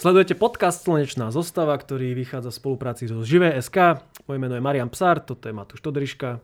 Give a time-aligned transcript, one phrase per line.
[0.00, 4.00] Sledujete podcast Slnečná zostava, ktorý vychádza v spolupráci so Živé.sk.
[4.24, 6.40] Moje meno je Marian Psár, toto je Matúš Todriška.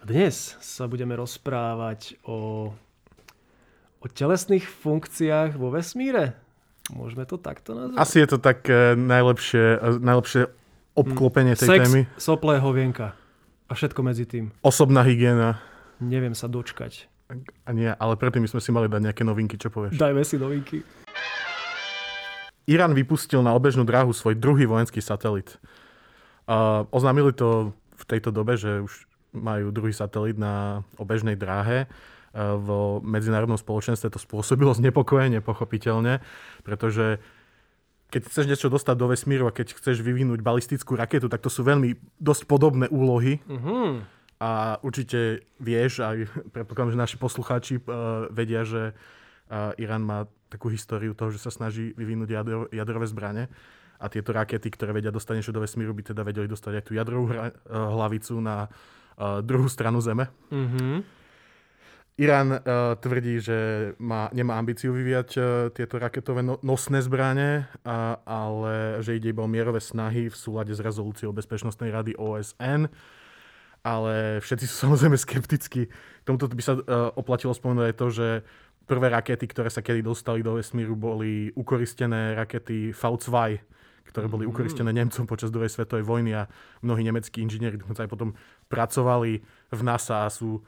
[0.00, 2.72] A dnes sa budeme rozprávať o,
[4.00, 6.40] o telesných funkciách vo vesmíre.
[6.88, 8.00] Môžeme to takto nazvať?
[8.00, 10.48] Asi je to tak uh, najlepšie, najlepšie
[10.96, 12.08] obklopenie tej Sex, témy.
[12.16, 13.12] soplé hovienka
[13.68, 14.56] a všetko medzi tým.
[14.64, 15.60] Osobná hygiena.
[16.00, 17.12] Neviem sa dočkať.
[17.68, 20.00] A nie, ale predtým sme si mali dať nejaké novinky, čo povieš.
[20.00, 21.03] Dajme si novinky.
[22.64, 25.60] Irán vypustil na obežnú dráhu svoj druhý vojenský satelit.
[26.48, 28.92] Uh, oznámili to v tejto dobe, že už
[29.36, 31.84] majú druhý satelit na obežnej dráhe.
[32.32, 36.24] Uh, vo medzinárodnom spoločenstve to spôsobilo znepokojenie, pochopiteľne,
[36.64, 37.20] pretože
[38.08, 41.66] keď chceš niečo dostať do vesmíru a keď chceš vyvinúť balistickú raketu, tak to sú
[41.66, 43.42] veľmi dosť podobné úlohy.
[43.44, 44.00] Uh-huh.
[44.38, 49.23] A určite vieš, aj predpokladám, že naši poslucháči uh, vedia, že uh,
[49.78, 53.44] Irán má takú históriu toho, že sa snaží vyvinúť jadro, jadrové zbranie.
[53.98, 56.92] A tieto rakety, ktoré vedia dostať niečo do vesmíru, by teda vedeli dostať aj tú
[56.98, 60.28] jadrovú hra, uh, hlavicu na uh, druhú stranu Zeme.
[60.50, 61.00] Uh-huh.
[62.14, 63.58] Irán uh, tvrdí, že
[63.98, 65.44] má, nemá ambíciu vyvíjať uh,
[65.74, 70.70] tieto raketové no, nosné zbranie, uh, ale že ide iba o mierové snahy v súlade
[70.70, 72.86] s rezolúciou Bezpečnostnej rady OSN.
[73.84, 75.92] Ale všetci sú samozrejme skeptickí.
[76.24, 78.28] Tomuto by sa uh, oplatilo spomenúť aj to, že
[78.84, 83.60] prvé rakety, ktoré sa kedy dostali do vesmíru, boli ukoristené rakety V2,
[84.08, 84.50] ktoré boli Mhm.
[84.52, 86.48] ukoristené Nemcom počas druhej svetovej vojny a
[86.84, 88.36] mnohí nemeckí inžinieri dokonca aj potom
[88.68, 89.40] pracovali
[89.72, 90.60] v NASA a sú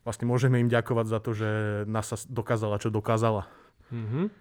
[0.00, 1.48] vlastne môžeme im ďakovať za to, že
[1.84, 3.44] NASA dokázala, čo dokázala.
[3.92, 4.32] Uh-huh.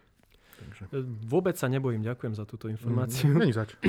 [0.55, 0.83] Takže.
[1.27, 3.35] Vôbec sa nebojím, ďakujem za túto informáciu.
[3.35, 3.75] Není zač.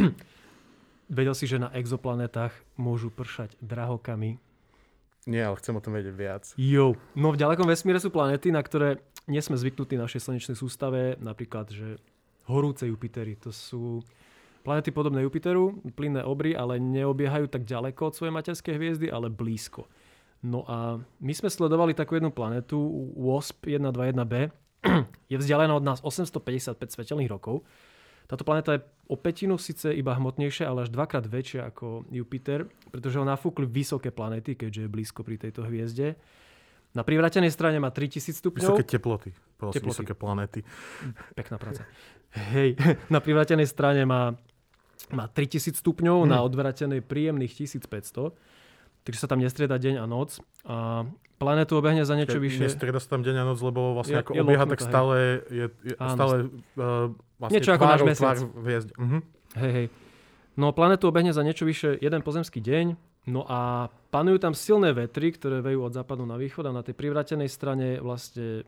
[1.11, 4.39] Vedel si, že na exoplanetách môžu pršať drahokami?
[5.27, 6.44] Nie, ale chcem o tom vedieť viac.
[6.55, 6.94] Jo.
[7.19, 11.19] No v ďalekom vesmíre sú planéty, na ktoré nie sme zvyknutí v našej slnečnej sústave.
[11.19, 11.98] Napríklad, že
[12.48, 13.36] horúce Jupitery.
[13.45, 14.01] To sú
[14.62, 19.90] planéty podobné Jupiteru, plynné obry, ale neobiehajú tak ďaleko od svojej materskej hviezdy, ale blízko.
[20.40, 22.80] No a my sme sledovali takú jednu planetu,
[23.13, 24.48] WASP 121b.
[25.33, 27.61] je vzdialená od nás 855 svetelných rokov.
[28.30, 28.80] Táto planéta je
[29.11, 34.14] o pätinu síce iba hmotnejšia, ale až dvakrát väčšia ako Jupiter, pretože ho nafúkli vysoké
[34.14, 36.14] planéty, keďže je blízko pri tejto hviezde.
[36.95, 38.70] Na privratenej strane má 3000 stupňov.
[38.79, 39.30] Vysoké teploty.
[39.35, 39.83] Si Teploty.
[39.83, 40.63] vysoké planéty.
[41.35, 41.83] Pekná práca.
[42.55, 42.79] Hej,
[43.14, 44.39] na privratenej strane má,
[45.11, 46.30] má 3000 stupňov, Hm.
[46.30, 48.30] na odvratenej príjemných 1500.
[49.05, 50.38] Takže sa tam nestrieda deň a noc.
[50.68, 51.08] A
[51.40, 52.68] planetu obehne za niečo vyššie.
[52.68, 55.14] Nestrieda sa tam deň a noc, lebo vlastne Je- ako je obieha, tak stále
[55.48, 56.14] je, je Áno.
[56.14, 56.34] stále
[56.77, 57.08] uh,
[57.40, 58.84] vlastne Niečo ako náš tvárou mesiac.
[59.00, 59.18] Mhm.
[59.56, 59.86] Hej, hej.
[60.60, 62.86] No planetu obehne za niečo vyše jeden pozemský deň.
[63.28, 66.96] No a panujú tam silné vetry, ktoré vejú od západu na východ a na tej
[66.96, 68.64] privratenej strane vlastne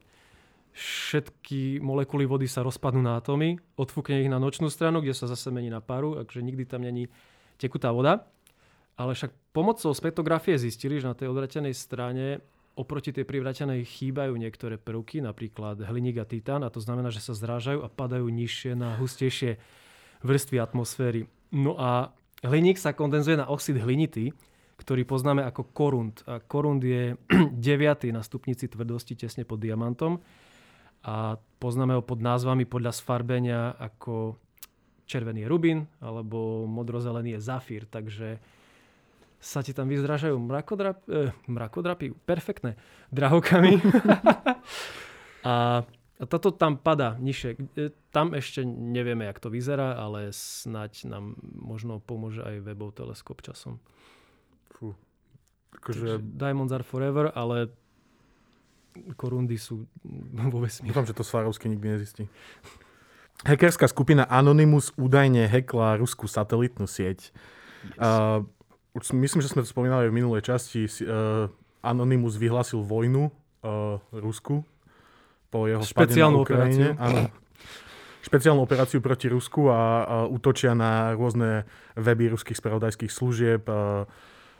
[0.72, 5.52] všetky molekuly vody sa rozpadnú na atómy, odfúkne ich na nočnú stranu, kde sa zase
[5.52, 7.12] mení na paru, takže nikdy tam není
[7.60, 8.24] tekutá voda.
[8.96, 14.80] Ale však pomocou spektrografie zistili, že na tej odvratenej strane oproti tej privratenej chýbajú niektoré
[14.80, 18.96] prvky, napríklad hliník a titán, a to znamená, že sa zrážajú a padajú nižšie na
[18.96, 19.60] hustejšie
[20.24, 21.28] vrstvy atmosféry.
[21.52, 24.32] No a hliník sa kondenzuje na oxid hlinitý,
[24.80, 26.24] ktorý poznáme ako korund.
[26.24, 27.14] A korund je
[27.68, 30.16] deviatý na stupnici tvrdosti tesne pod diamantom
[31.02, 34.38] a poznáme ho pod názvami podľa sfarbenia ako
[35.06, 38.38] červený je rubín alebo modrozelený je zafír, takže
[39.42, 42.78] sa ti tam vyzrážajú mrakodrap, eh, mrakodrapy, perfektné,
[43.10, 43.82] drahokami.
[45.50, 47.50] a, a toto tam pada nižšie.
[47.74, 53.42] E, Tam ešte nevieme, jak to vyzerá, ale snať nám možno pomôže aj webov teleskop
[53.42, 53.82] časom.
[54.78, 54.94] Fú.
[55.74, 57.74] Akože, Diamonds are forever, ale
[59.18, 59.90] korundy sú
[60.52, 60.94] vo vesmíre.
[60.94, 62.24] dúfam, že to Svarovský nikdy nezistí.
[63.42, 67.34] Hackerská skupina Anonymous údajne hekla ruskú satelitnú sieť.
[67.82, 67.98] Yes.
[67.98, 68.46] Uh,
[68.92, 70.84] už myslím, že sme to spomínali v minulej časti.
[71.04, 71.48] Uh,
[71.82, 74.62] Anonymous vyhlásil vojnu uh, Rusku
[75.52, 76.94] po jeho Špeciálnu operáciu.
[76.96, 77.28] Áno.
[78.22, 81.66] Špeciálnu operáciu proti Rusku a, a útočia na rôzne
[81.98, 83.66] weby ruských spravodajských služieb.
[83.66, 84.06] Uh,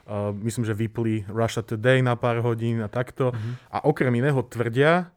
[0.09, 3.31] uh, myslím, že vypli Russia Today na pár hodín a takto.
[3.31, 3.51] Mhm.
[3.71, 5.13] A okrem iného tvrdia,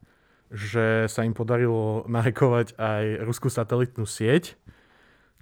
[0.52, 4.54] že sa im podarilo nahekovať aj ruskú satelitnú sieť,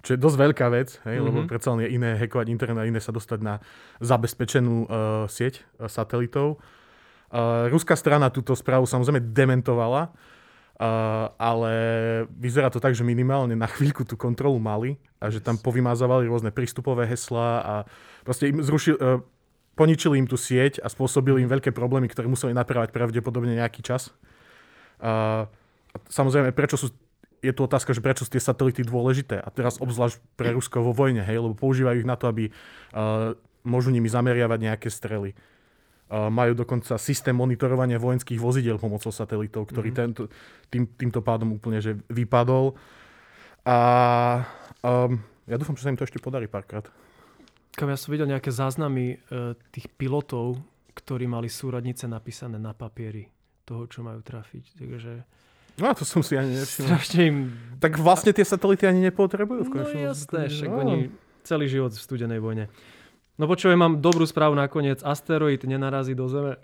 [0.05, 1.25] čo je dosť veľká vec, hej, mm-hmm.
[1.25, 1.49] lebo Mhm.
[1.49, 3.57] predsa len je iné hekovať internet a iné sa dostať na
[3.97, 4.87] zabezpečenú uh,
[5.25, 6.61] sieť uh, satelitov.
[7.33, 11.73] Uh, ruská strana túto správu samozrejme dementovala, uh, ale
[12.37, 16.53] vyzerá to tak, že minimálne na chvíľku tú kontrolu mali a že tam povymazávali rôzne
[16.53, 17.73] prístupové heslá a
[18.21, 19.25] proste im zrušil, uh,
[19.73, 24.13] poničili im tú sieť a spôsobili im veľké problémy, ktoré museli napravať pravdepodobne nejaký čas.
[25.01, 25.49] Uh,
[26.07, 26.93] samozrejme, prečo sú
[27.45, 29.37] je tu otázka, že prečo sú tie satelity dôležité.
[29.37, 33.37] A teraz obzvlášť pre Rusko vo vojne, hej, lebo používajú ich na to, aby uh,
[33.61, 35.37] môžu nimi zameriavať nejaké strely.
[36.05, 40.09] Uh, majú dokonca systém monitorovania vojenských vozidel pomocou satelitov, ktorý mm-hmm.
[40.09, 40.23] tento,
[40.69, 42.73] tým, týmto pádom úplne že vypadol.
[43.65, 43.77] A
[44.85, 46.85] um, ja dúfam, že sa im to ešte podarí párkrát.
[47.73, 50.61] Kam ja som videl nejaké záznamy uh, tých pilotov,
[50.95, 53.27] ktorí mali súradnice napísané na papieri
[53.65, 54.77] toho, čo majú trafiť.
[54.77, 55.13] Takže
[55.75, 56.87] No to som si ani nevšimol.
[56.87, 57.37] strašne im...
[57.77, 60.55] Tak vlastne tie satelity ani nepotrebujú v No konečnom jasné, dôsledku.
[60.55, 60.79] však No.
[60.81, 60.95] oni
[61.41, 62.65] celý život v studenej vojne.
[63.35, 64.99] No počujem, mám dobrú správu nakoniec.
[64.99, 66.55] Asteroid nenarazí do Zeme.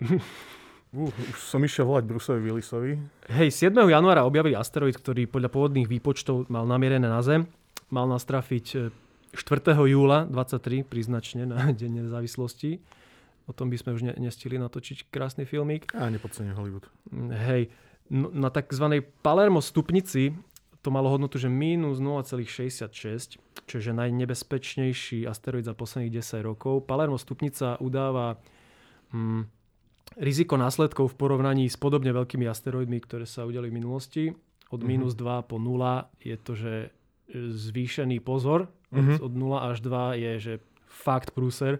[0.92, 3.00] Uh, už som išiel volať Bruceovi Willisovi.
[3.32, 3.80] Hej, 7.
[3.80, 7.48] januára objavili asteroid, ktorý podľa pôvodných výpočtov mal namierené na Zem.
[7.88, 8.78] Mal nás trafiť e,
[9.32, 9.72] 4.
[9.88, 12.84] júla 23, príznačne na Deň nezávislosti.
[13.42, 15.96] O tom by sme už ne- nestihli natočiť krásny filmík.
[15.96, 16.84] A nepodceňujem Hollywood.
[17.40, 17.76] Hej, no,
[18.10, 18.84] na tzv.
[19.22, 20.32] Palermo stupnici
[20.80, 23.38] to malo hodnotu, že mínus 0,66,
[23.70, 26.82] čo je najnebezpečnejší asteroid za posledných 10 rokov.
[26.84, 28.34] Palermo stupnica udáva
[29.14, 29.46] mm,
[30.18, 34.24] riziko následkov v porovnaní s podobne veľkými asteroidmi, ktoré sa udeli v minulosti.
[34.72, 34.88] Od Mhm.
[34.88, 36.88] minus 2 po 0 je to, že e,
[37.48, 38.66] zvýšený pozor.
[38.90, 39.14] Od, Mhm.
[39.22, 40.52] od 0 až 2 je, že
[40.84, 41.78] fakt prúser.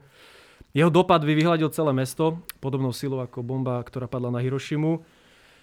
[0.73, 5.05] Jeho dopad by vyhľadil celé mesto, podobnou silou ako bomba, ktorá padla na Hirošimu.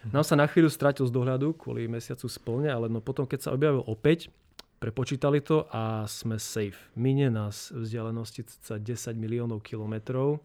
[0.07, 3.49] Nám sa na chvíľu stratil z dohľadu kvôli mesiacu splne, ale no potom, keď sa
[3.51, 4.31] objavil opäť,
[4.79, 6.79] prepočítali to a sme safe.
[6.95, 10.39] Minie nás vzdialenosti cca 10 miliónov kilometrov,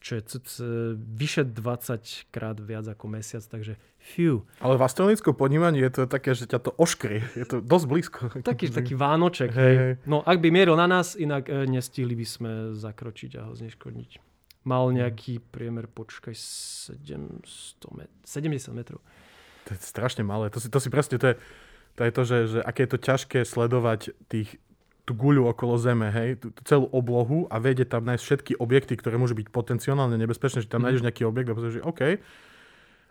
[0.00, 4.44] čo je cca vyše 20 krát viac ako mesiac, takže fiu.
[4.60, 7.24] Ale v astronomickom ponímaní je to také, že ťa to oškrie.
[7.36, 8.20] Je to dosť blízko.
[8.44, 9.52] Taký, taký vánoček.
[9.52, 9.74] Hej.
[9.76, 9.92] hej.
[10.04, 14.29] No ak by mieril na nás, inak e, nestihli by sme zakročiť a ho zneškodniť.
[14.60, 19.00] Mal nejaký priemer, počkaj, 700 met- 70 metrov.
[19.64, 20.52] To je strašne malé.
[20.52, 21.36] To si, to si presne, to je
[21.96, 24.60] to, je to že, že aké je to ťažké sledovať tých,
[25.04, 28.94] tú guľu okolo Zeme, hej, tú, tú celú oblohu a vedieť tam nájsť všetky objekty,
[28.94, 30.86] ktoré môžu byť potenciálne nebezpečné, že tam Mhm.
[30.86, 32.02] nájdeš nejaký objekt a povieš, že OK.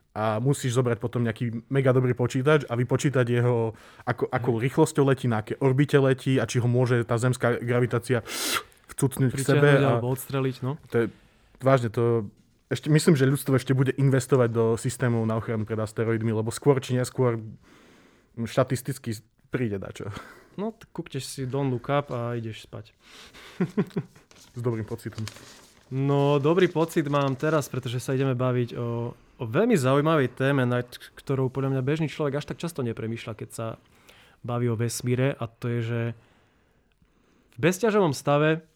[0.09, 5.29] A musíš zobrať potom nejaký mega dobrý počítač a vypočítať jeho, ako, akou rýchlosťou letí,
[5.29, 8.25] na aké orbite letí a či ho môže tá zemská gravitácia
[8.89, 9.69] vcucnúť k sebe.
[9.79, 10.81] A alebo odstreliť, no.
[10.89, 11.05] to je,
[11.61, 12.31] vážne, to
[12.69, 16.77] ešte, myslím, že ľudstvo ešte bude investovať do systémov na ochranu pred asteroidmi, lebo skôr
[16.77, 17.41] či neskôr
[18.37, 19.17] štatisticky
[19.49, 20.13] príde dačo.
[20.53, 22.93] No, tak kúkneš si Don't Look Up a ideš spať.
[24.55, 25.25] S dobrým pocitom.
[25.89, 30.85] No, dobrý pocit mám teraz, pretože sa ideme baviť o, o veľmi zaujímavej téme, nad
[31.17, 33.67] ktorou podľa mňa bežný človek až tak často nepremýšľa, keď sa
[34.45, 36.01] baví o vesmíre a to je, že
[37.55, 38.68] v bezťažovom stave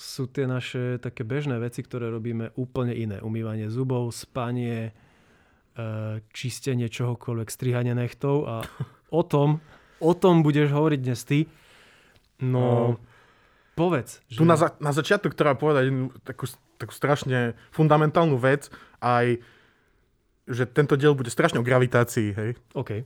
[0.00, 3.20] sú tie naše také bežné veci, ktoré robíme úplne iné.
[3.20, 4.96] Umývanie zubov, spanie,
[5.76, 8.54] e, čistenie čohokoľvek, strihanie nechtov a
[9.12, 9.60] o tom,
[10.00, 11.44] o tom budeš hovoriť dnes ty.
[12.40, 12.96] No,
[13.76, 14.24] povedz.
[14.32, 16.48] Tu na, za, na začiatok treba povedať jednu takú,
[16.80, 18.72] takú strašne fundamentálnu vec,
[19.04, 19.44] aj
[20.50, 22.50] že tento diel bude strašne o gravitácii, hej.
[22.72, 23.04] OK.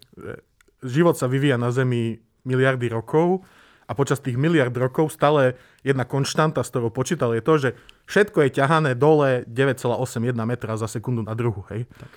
[0.80, 3.42] Život sa vyvíja na Zemi miliardy rokov
[3.84, 7.70] a počas tých miliard rokov stále jedna konštanta, s ktorou počítal, je to, že
[8.08, 11.84] všetko je ťahané dole 9,81 metra za sekundu na druhu, hej.
[12.00, 12.12] Tak.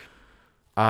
[0.77, 0.87] A,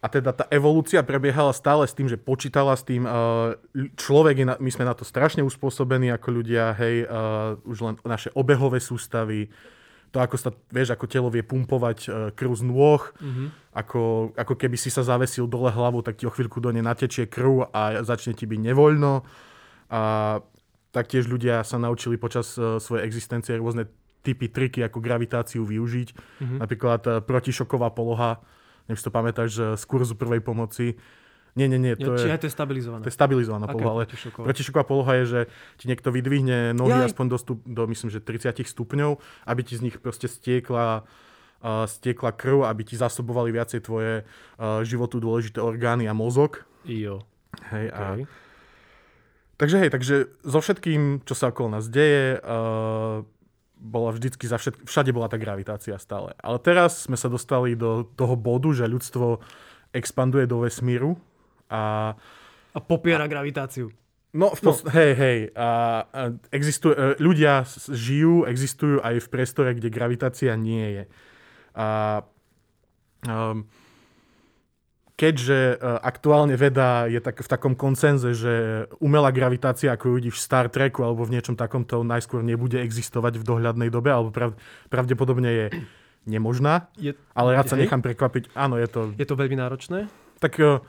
[0.00, 3.58] a teda tá evolúcia prebiehala stále s tým, že počítala s tým, uh,
[4.00, 7.94] človek, je na, my sme na to strašne uspôsobení ako ľudia, hej, uh, už len
[8.06, 9.52] naše obehové sústavy,
[10.10, 13.44] to ako sa, vieš, ako telo vie pumpovať uh, krv z nôh, Mhm.
[13.70, 14.00] ako,
[14.34, 17.70] ako keby si sa zavesil dole hlavu, tak ti o chvíľku do nej natečie krv
[17.70, 19.22] a začne ti byť nevoľno.
[19.90, 20.00] A
[20.90, 23.86] taktiež ľudia sa naučili počas uh, svojej existencie rôzne
[24.26, 26.08] typy, triky, ako gravitáciu využiť.
[26.42, 26.56] Mhm.
[26.58, 28.42] Napríklad uh, protišoková poloha,
[28.90, 30.98] neviem, si to pamätáš z kurzu prvej pomoci.
[31.58, 33.02] Nie, nie, nie, to, Či je, to je stabilizované.
[33.02, 34.44] to je stabilizovaná Aká poloha, ale protišoková?
[34.46, 35.40] protišoková poloha je, že
[35.76, 37.10] ti niekto vydvihne nohy Jaj.
[37.10, 41.84] aspoň do, stup, do, myslím, že 30 stupňov, aby ti z nich proste stiekla uh,
[41.84, 46.62] stiekla krv, aby ti zásobovali viacej tvoje uh, životu dôležité orgány a mozog.
[46.86, 47.26] Jo.
[47.74, 48.24] Hej, a, Okay.
[49.58, 50.14] takže hej, takže
[50.46, 53.26] so všetkým, čo sa okolo nás deje, uh,
[53.80, 56.36] bola vždycky za všet, všade bola tá gravitácia stále.
[56.38, 59.40] Ale teraz sme sa dostali do toho bodu, že ľudstvo
[59.90, 61.16] expanduje do vesmíru
[61.70, 62.14] a
[62.70, 63.90] A popiera gravitáciu.
[64.30, 64.94] No, v pos- no.
[64.94, 65.38] hej, hej.
[65.58, 65.68] A,
[66.06, 66.20] a
[66.54, 71.04] existuje, e, ľudia žijú, existujú aj v priestore, kde gravitácia nie je.
[71.74, 71.86] A
[73.26, 73.66] um,
[75.18, 80.34] keďže uh, aktuálne veda je tak, v takom koncenze, že umelá gravitácia, ako ju vidíš
[80.40, 84.56] v Star Treku alebo v niečom takomto, najskôr nebude existovať v dohľadnej dobe, alebo prav,
[84.88, 85.66] pravdepodobne je
[86.24, 87.84] nemožná, Je, ale rád sa Hej.
[87.84, 88.56] nechám prekvapiť.
[88.56, 90.08] Áno, je to je to veľmi náročné?
[90.40, 90.80] tak uh,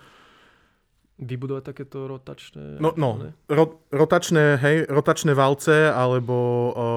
[1.19, 2.81] vybudovať takéto rotačné...
[2.81, 6.87] No, no ro, rotačné, hej, rotačné valce alebo o,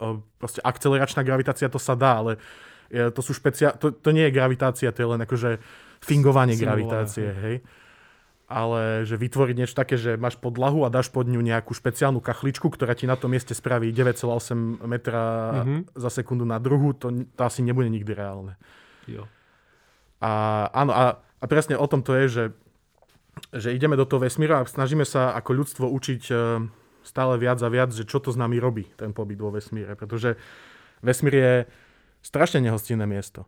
[0.00, 0.06] o,
[0.40, 2.32] proste akceleračná gravitácia, to sa dá, ale
[2.88, 3.76] je, to sú špecia...
[3.76, 5.60] To, to nie je gravitácia, to je len akože
[6.00, 7.56] fingovanie gravitácie, hej.
[8.44, 12.68] Ale že vytvoriť niečo také, že máš podlahu a dáš pod ňu nejakú špeciálnu kachličku,
[12.68, 15.24] ktorá ti na tom mieste spraví 9,8 metra
[15.64, 15.80] mm-hmm.
[15.96, 18.60] za sekundu na druhu, to, to asi nebude nikdy reálne.
[19.08, 19.24] Jo.
[20.20, 22.44] A áno, a, a presne o tom to je, že,
[23.54, 26.34] že ideme do toho vesmíru a snažíme sa ako ľudstvo učiť e,
[27.06, 29.94] stále viac a viac, že čo to s nami robí, ten pobyt vo vesmíre.
[29.94, 30.34] Pretože
[31.04, 31.52] vesmír je
[32.24, 33.46] strašne nehostinné miesto.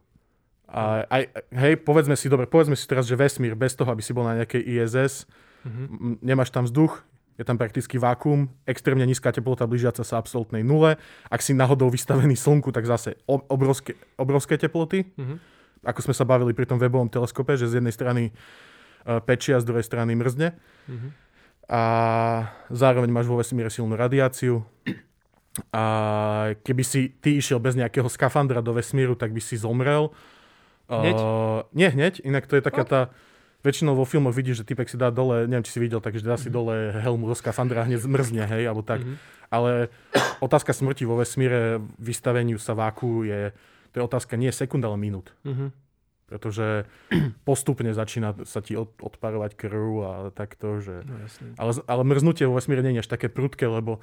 [0.67, 1.23] A aj,
[1.55, 4.43] hej, povedzme si, dobre, povedzme si teraz, že vesmír bez toho, aby si bol na
[4.43, 5.25] nejakej ISS,
[5.63, 6.27] mm-hmm.
[6.27, 10.97] nemáš tam vzduch, je tam prakticky vákum, extrémne nízka teplota blížiaca sa absolútnej nule.
[11.29, 15.07] Ak si náhodou vystavený slnku, tak zase obrovské, obrovské teploty.
[15.15, 15.39] Mm-hmm.
[15.87, 18.35] Ako sme sa bavili pri tom webovom teleskope, že z jednej strany
[19.07, 20.59] uh, pečie a z druhej strany mrzne.
[20.91, 21.11] Mm-hmm.
[21.71, 21.83] A
[22.71, 24.67] zároveň máš vo vesmíre silnú radiáciu.
[25.73, 25.83] A
[26.67, 30.13] keby si ty išiel bez nejakého skafandra do vesmíru, tak by si zomrel
[30.87, 31.19] Hneď?
[31.19, 33.01] Uh, nie hneď, inak to je taká tá...
[33.67, 36.39] Väčšinou vo filmoch vidíš, že typek si dá dole, neviem, či si videl, takže dá
[36.39, 36.55] si mhm.
[36.55, 39.03] dole helmu do skafandra a hneď zmrzne, hej, alebo tak.
[39.03, 39.17] Mm-hmm.
[39.51, 39.91] Ale
[40.39, 43.51] otázka smrti vo vesmíre, vystaveniu sa váku je,
[43.91, 45.35] to je otázka nie sekúnd, ale minút.
[45.43, 45.69] Mm-hmm.
[46.27, 46.91] Pretože
[47.49, 51.07] postupne začína sa ti od, odparovať krv a takto, že...
[51.07, 51.15] No,
[51.59, 54.03] ale, ale mrznutie vo vesmíre nie je až také prudké, lebo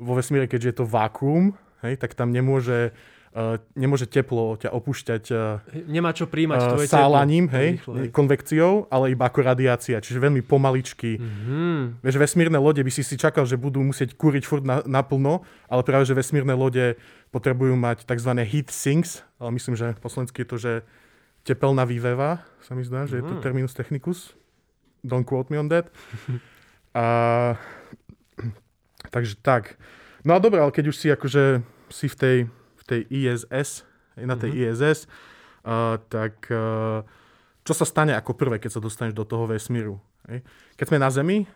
[0.00, 2.92] vo vesmíre, keďže je to vákuum, hej, tak tam nemôže
[3.30, 8.10] Uh, nemôže teplo ťa opúšťať uh, Nemá čo príjmať uh, sálaním, hej, Rýchle.
[8.10, 11.14] konvekciou, ale iba ako radiácia, čiže veľmi pomaličky.
[11.14, 12.02] Mm-hmm.
[12.02, 15.86] Vieš, vesmírne lode by si si čakal, že budú musieť kúriť furt na, naplno, ale
[15.86, 16.98] práve, že vesmírne lode
[17.30, 18.34] potrebujú mať tzv.
[18.42, 20.72] heat sinks, ale myslím, že po slovensky je to, že
[21.46, 23.24] tepelná výveva, sa mi zdá, že mm-hmm.
[23.24, 23.44] je to mhm.
[23.44, 24.32] terminus technicus.
[25.00, 25.88] Don't quote me on that.
[26.96, 27.56] a,
[29.08, 29.80] takže tak.
[30.24, 32.36] No a dobré, ale keď už si akože si v tej
[32.90, 33.86] tej ISS,
[34.18, 34.74] na tej mm-hmm.
[34.74, 37.06] ISS, uh, tak uh,
[37.62, 40.02] čo sa stane ako prvé, keď sa dostaneš do toho vesmíru?
[40.26, 40.42] Hej?
[40.74, 41.46] Keď sme na Zemi,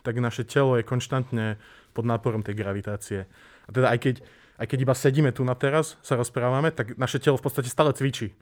[0.00, 1.60] tak naše telo je konštantne
[1.92, 3.28] pod náporom tej gravitácie.
[3.68, 4.14] A teda aj keď,
[4.56, 7.92] aj keď iba sedíme tu na teraz, sa rozprávame, tak naše telo v podstate stále
[7.92, 8.32] cvičí.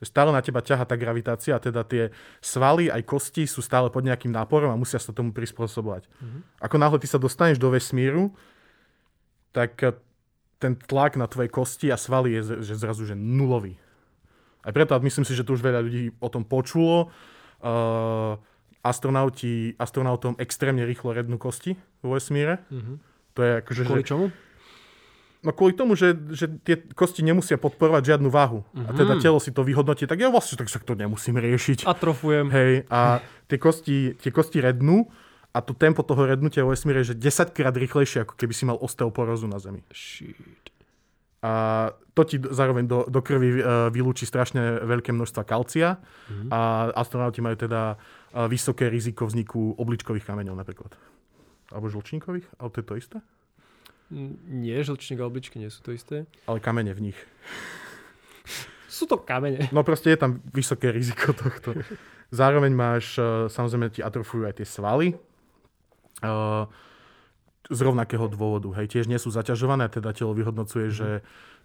[0.00, 2.08] Stále na teba ťaha tá gravitácia a teda tie
[2.40, 6.08] svaly aj kosti sú stále pod nejakým náporom a musia sa tomu prispôsobovať.
[6.08, 6.40] Mm-hmm.
[6.64, 8.32] Ako náhle ty sa dostaneš do vesmíru,
[9.52, 9.76] tak
[10.56, 13.76] ten tlak na tvoje kosti a svaly je že zrazu že nulový.
[14.64, 17.08] Aj preto, a myslím si, že tu už veľa ľudí o tom počulo,
[17.64, 18.36] uh,
[18.84, 22.60] astronauti, astronautom extrémne rýchlo rednú kosti vo vesmíre.
[22.68, 22.96] Mm-hmm.
[23.36, 24.26] To je akože, Kvôli čomu?
[25.40, 28.60] No kvôli tomu, že, že tie kosti nemusia podporovať žiadnu váhu.
[28.60, 28.86] Mm-hmm.
[28.86, 29.22] A teda mhm.
[29.24, 31.88] telo si to vyhodnotí, tak ja vlastne tak sa to nemusím riešiť.
[31.88, 32.52] Atrofujem.
[32.52, 35.08] Hej, a tie kosti, tie kosti rednú
[35.50, 38.68] a to tempo toho rednutia vo vesmíre je že 10 krát rýchlejšie, ako keby si
[38.68, 39.82] mal osteoporózu na Zemi.
[39.90, 40.70] Shit.
[41.40, 46.48] A to ti zároveň do, do krvi uh, vylúči strašne veľké množstva kalcia mm-hmm.
[46.52, 50.92] a astronauti majú teda uh, vysoké riziko vzniku obličkových kameňov napríklad.
[51.72, 52.44] Alebo žlčníkových?
[52.60, 53.18] Ale to je to isté?
[54.46, 56.26] Nie, žlčník a obličky nie sú to isté.
[56.50, 57.18] Ale kamene v nich.
[58.90, 59.70] Sú to kamene.
[59.70, 61.78] No proste je tam vysoké riziko tohto.
[62.34, 65.14] Zároveň máš, uh, samozrejme ti atrofujú aj tie svaly,
[66.20, 66.68] Uh,
[67.70, 68.68] z rovnakého dôvodu.
[68.76, 70.94] Hej, tiež nie sú zaťažované, teda telo vyhodnocuje, mm.
[70.94, 71.10] že,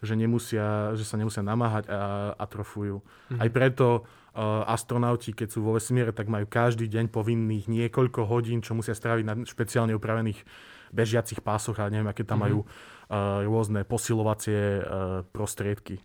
[0.06, 3.02] že, nemusia, že sa nemusia namáhať a atrofujú.
[3.34, 3.40] Mm.
[3.42, 8.62] Aj preto uh, astronauti, keď sú vo vesmíre, tak majú každý deň povinných niekoľko hodín,
[8.62, 10.46] čo musia stráviť na špeciálne upravených
[10.92, 12.44] bežiacich pásoch a neviem, aké tam mm.
[12.46, 14.84] majú uh, rôzne posilovacie uh,
[15.30, 16.01] prostriedky.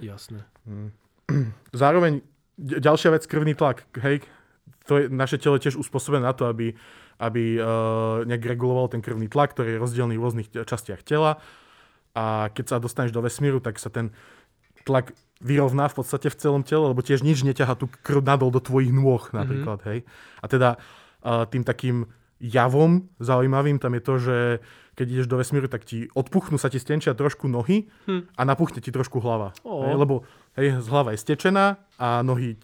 [0.00, 0.44] Jasné.
[0.64, 0.90] Mm.
[1.76, 2.24] Zároveň
[2.58, 3.86] ďalšia vec, krvný tlak.
[4.00, 4.24] Hej,
[4.84, 6.76] to je, naše telo tiež uspôsobené na to, aby
[7.20, 11.36] aby uh, nejak reguloval ten krvný tlak, ktorý je rozdielný v rôznych častiach tela.
[12.16, 14.10] A keď sa dostaneš do vesmíru, tak sa ten
[14.88, 15.12] tlak
[15.44, 18.88] vyrovná v podstate v celom tele, lebo tiež nič neťaha tú krv nadol do tvojich
[18.88, 19.92] nôh napríklad, mm-hmm.
[19.92, 19.98] hej.
[20.40, 22.08] A teda uh, tým takým
[22.40, 24.36] javom zaujímavým tam je to, že
[24.96, 28.36] keď ideš do vesmíru, tak ti odpuchnú sa ti stenčia trošku nohy hm.
[28.36, 29.56] a napuchne ti trošku hlava.
[29.64, 29.86] Oh.
[29.86, 30.14] Hej, lebo
[30.60, 32.60] hej, hlava je stečená a nohy,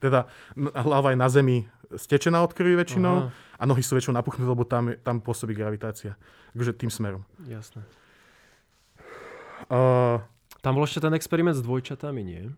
[0.00, 3.32] teda hlava je na zemi stečená od krvi väčšinou Aha.
[3.32, 6.20] a nohy sú väčšinou napuchnuté, lebo tam, tam pôsobí gravitácia.
[6.52, 7.24] Takže tým smerom.
[7.48, 7.84] Jasné.
[9.68, 10.20] Uh,
[10.60, 12.52] tam bol ešte ten experiment s dvojčatami, nie?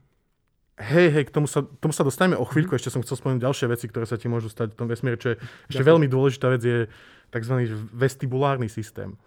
[0.80, 2.72] Hej, hej, k tomu sa, tomu sa dostaneme o chvíľku.
[2.72, 5.20] Ešte som chcel spomenúť ďalšie veci, ktoré sa ti môžu stať v tom vesmíre.
[5.20, 5.36] Čo je
[5.68, 6.88] ešte veľmi dôležitá vec je
[7.28, 7.54] tzv.
[7.92, 9.20] vestibulárny systém.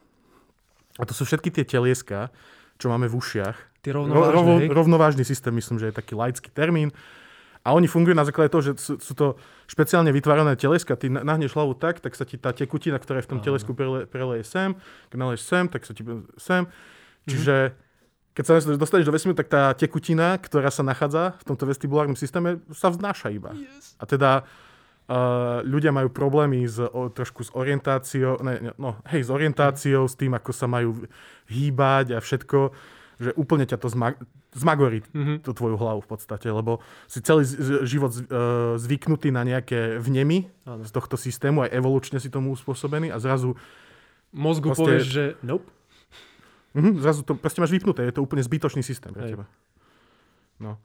[0.97, 2.33] A to sú všetky tie telieska,
[2.81, 3.85] čo máme v ušiach.
[3.85, 6.89] Tie rovnovážne, Ro, rovnovážny systém, myslím, že je taký laický termín
[7.63, 9.39] A oni fungujú na základe toho, že sú, sú to
[9.71, 10.99] špeciálne vytvárané teleska.
[10.99, 14.03] Ty nahneš hlavu tak, tak sa ti tá tekutina, ktorá je v tom telesku prele,
[14.03, 14.75] preleje sem,
[15.07, 16.03] keď naleješ sem, tak sa ti
[16.35, 16.67] sem.
[17.23, 17.71] Čiže
[18.33, 22.65] keď sa dostaneš do vesmíru, tak tá tekutina, ktorá sa nachádza v tomto vestibulárnom systéme,
[22.73, 23.53] sa vznáša iba.
[23.53, 23.93] Yes.
[24.01, 29.29] A teda uh, ľudia majú problémy s, o, trošku s orientáciou, ne, no, hej, s
[29.29, 31.05] orientáciou, s tým, ako sa majú
[31.45, 32.73] hýbať a všetko,
[33.21, 34.17] že úplne ťa to zma-
[34.57, 35.45] zmagorí mm-hmm.
[35.45, 40.01] tú tvoju hlavu v podstate, lebo si celý z- život z- uh, zvyknutý na nejaké
[40.01, 40.81] vnemy ano.
[40.81, 43.53] z tohto systému, aj evolučne si tomu uspôsobený a zrazu...
[44.33, 45.69] Mozgu proste, povieš, že nope.
[46.73, 49.45] Mm-hmm, zrazu to proste máš vypnuté, je to úplne zbytočný systém pre teba.
[50.57, 50.81] No.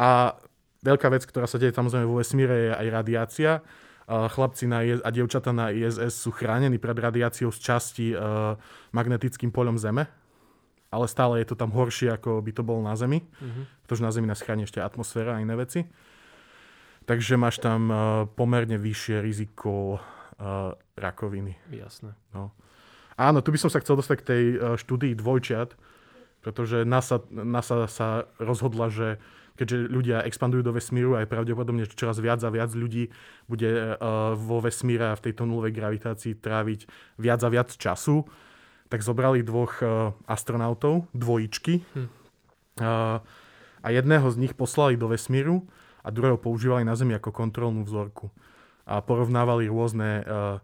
[0.00, 0.34] A
[0.82, 3.50] veľká vec, ktorá sa deje samozrejme vo vesmíre, je aj radiácia.
[4.10, 8.58] Chlapci na IS- a dievčatá na ISS sú chránení pred radiáciou z časti uh,
[8.90, 10.10] magnetickým poľom Zeme,
[10.90, 13.86] ale stále je to tam horšie, ako by to bolo na Zemi, mm-hmm.
[13.86, 15.86] pretože na Zemi nás chráni ešte atmosféra a iné veci.
[17.06, 21.54] Takže máš tam uh, pomerne vyššie riziko uh, rakoviny.
[21.70, 22.10] Jasné.
[22.34, 22.50] No.
[23.20, 25.76] Áno, tu by som sa chcel dostať k tej uh, štúdii dvojčiat,
[26.40, 29.20] pretože NASA, NASA sa rozhodla, že
[29.60, 33.12] keďže ľudia expandujú do vesmíru a je pravdepodobne, čoraz viac a viac ľudí
[33.44, 36.88] bude uh, vo vesmíre a v tejto nulovej gravitácii tráviť
[37.20, 38.24] viac a viac času,
[38.88, 42.08] tak zobrali dvoch uh, astronautov, dvojičky, hm.
[43.84, 45.68] a jedného z nich poslali do vesmíru
[46.00, 48.32] a druhého používali na Zemi ako kontrolnú vzorku.
[48.88, 50.56] A porovnávali rôzne uh,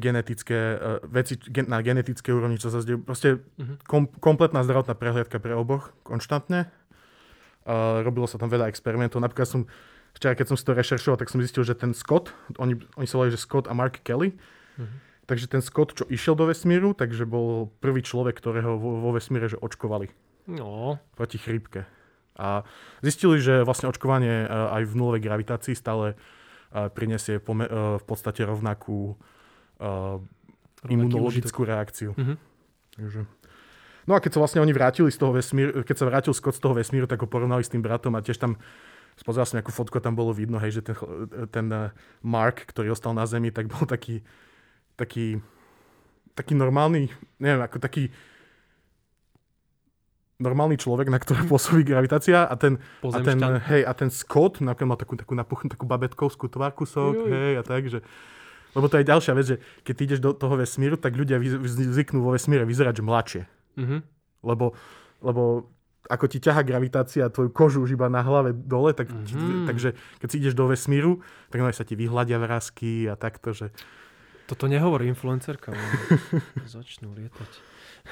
[0.00, 3.76] genetické uh, veci gen, na genetické úrovni, čo sa zde, proste uh-huh.
[3.84, 6.72] kom, kompletná zdravotná prehliadka pre oboch, konštantne.
[7.68, 9.20] Uh, robilo sa tam veľa experimentov.
[9.20, 9.60] Napríklad som,
[10.16, 13.20] včera keď som si to rešeršoval, tak som zistil, že ten Scott, oni, oni sa
[13.20, 14.32] volajú, že Scott a Mark Kelly,
[14.80, 19.14] uh-huh Takže ten Scott, čo išiel do vesmíru, takže bol prvý človek, ktorého vo, vo
[19.14, 20.10] vesmíre že očkovali.
[20.50, 20.98] No.
[21.14, 21.86] Proti chrípke.
[22.34, 22.66] A
[22.98, 26.18] zistili, že vlastne očkovanie e, aj v nulovej gravitácii stále
[26.70, 29.18] prinesie v podstate rovnakú
[30.88, 32.12] imunologickú reakciu.
[32.14, 32.36] Mm-hmm.
[33.00, 33.20] Takže.
[34.08, 36.62] No a keď sa vlastne oni vrátili z toho vesmíru, keď sa vrátil Scott z
[36.62, 38.60] toho vesmíru, tak ho porovnali s tým bratom a tiež tam
[39.20, 40.96] Pozeral som nejakú fotku, tam bolo vidno, hej, že ten,
[41.52, 41.66] ten
[42.24, 44.24] Mark, ktorý ostal na Zemi, tak bol taký
[45.00, 45.40] taký,
[46.36, 47.08] taký normálny,
[47.40, 48.12] neviem, ako taký
[50.40, 54.88] normálny človek, na ktorého pôsobí gravitácia a ten, a ten, hej, a ten Scott napríklad
[54.88, 58.04] mal takú, takú napuchnutú takú babetkovskú tvárku sok, hej, a tak, že
[58.74, 62.22] lebo to je ďalšia vec, že keď ty ideš do toho vesmíru, tak ľudia zvyknú
[62.22, 63.42] vo vesmíre vyzerať, že mladšie.
[63.78, 64.00] Mm-hmm.
[64.46, 64.72] Lebo,
[65.20, 65.42] lebo
[66.06, 69.66] ako ti ťaha gravitácia tvoju kožu už iba na hlave dole, tak, mm-hmm.
[69.66, 73.74] takže keď si ideš do vesmíru, tak sa ti vyhľadia vrázky a takto, že
[74.50, 75.70] toto nehovorí influencerka,
[76.74, 77.50] začnú lietať.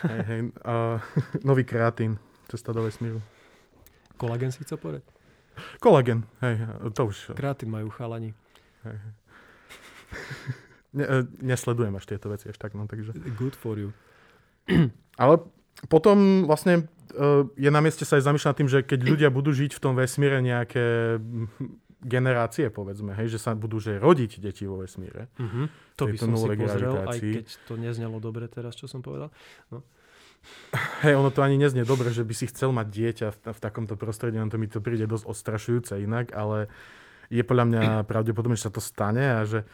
[0.07, 1.03] Hej, hej, uh,
[1.49, 3.18] nový kreatín, cesta do vesmíru.
[4.14, 5.03] Kolagen si chcel povedať?
[5.83, 6.62] Kolagen, hej,
[6.94, 7.35] to už.
[7.35, 8.38] Kreatín majú chalani.
[8.87, 9.12] Hej, hej.
[10.88, 13.12] Ne, e, nesledujem až tieto veci až tak, no takže.
[13.37, 13.92] Good for you.
[15.23, 15.44] Ale
[15.87, 19.79] potom vlastne uh, je na mieste sa aj zamýšľať tým, že keď ľudia budú žiť
[19.79, 21.16] v tom vesmíre nejaké
[22.03, 25.27] generácie, povedzme, hej, že sa budú že rodiť deti vo vesmíre.
[25.35, 25.66] Uh-huh.
[25.99, 29.35] To by som si pozrel, aj keď to neznelo dobre teraz, čo som povedal.
[29.75, 29.83] No.
[31.03, 33.99] Hej, ono to ani neznie dobre, že by si chcel mať dieťa v, v takomto
[33.99, 36.71] prostredí, on to mi to príde dosť odstrašujúce inak, ale
[37.27, 39.66] je podľa mňa pravdepodobne, že sa to stane a že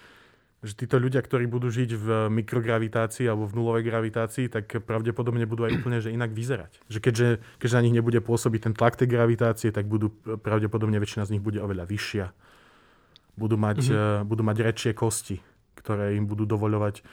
[0.64, 5.68] že títo ľudia, ktorí budú žiť v mikrogravitácii alebo v nulovej gravitácii, tak pravdepodobne budú
[5.68, 6.80] aj úplne že inak vyzerať.
[6.88, 7.28] Že keďže,
[7.60, 10.08] keďže na nich nebude pôsobiť ten tlak tej gravitácie, tak budú
[10.40, 12.26] pravdepodobne väčšina z nich bude oveľa vyššia.
[13.36, 14.24] Budú mať, mm-hmm.
[14.24, 15.44] budú mať rečie kosti,
[15.76, 17.04] ktoré im budú dovoľovať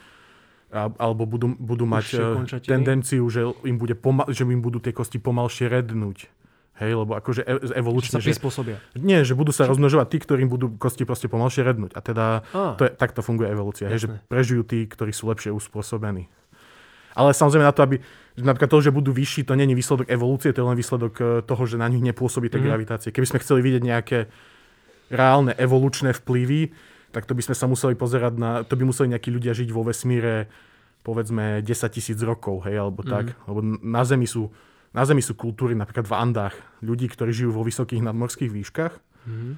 [0.72, 5.20] alebo budú, budú mať uh, tendenciu, že im, bude pomal, že im budú tie kosti
[5.20, 6.32] pomalšie rednúť.
[6.80, 8.16] Hej, lebo akože e- evolučne...
[8.18, 8.76] Že sa prispôsobia.
[8.96, 11.92] Že, nie, že budú sa rozmnožovať tí, ktorým budú kosti proste pomalšie rednúť.
[11.92, 12.24] A teda
[12.56, 12.74] ah.
[12.80, 13.92] to je, takto funguje evolúcia.
[13.92, 16.32] Hej, že prežijú tí, ktorí sú lepšie uspôsobení.
[17.12, 18.00] Ale samozrejme na to, aby
[18.40, 21.62] napríklad to, že budú vyšší, to je výsledok evolúcie, to je len výsledok e, toho,
[21.68, 22.64] že na nich nepôsobí tá mm.
[22.64, 23.12] gravitácia.
[23.12, 24.18] Keby sme chceli vidieť nejaké
[25.12, 26.72] reálne evolučné vplyvy,
[27.12, 29.84] tak to by sme sa museli pozerať na, to by museli nejakí ľudia žiť vo
[29.84, 30.48] vesmíre
[31.04, 33.36] povedzme 10 tisíc rokov, hej, alebo tak.
[33.36, 33.44] Mm.
[33.52, 34.48] Lebo na Zemi sú
[34.92, 38.94] na Zemi sú kultúry napríklad v Andách, ľudí, ktorí žijú vo vysokých nadmorských výškach.
[39.24, 39.52] Mm-hmm.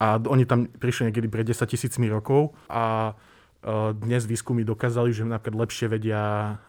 [0.00, 3.14] A oni tam prišli niekedy pred 10 tisícmi rokov a
[3.92, 6.22] dnes výskumy dokázali, že napríklad lepšie vedia,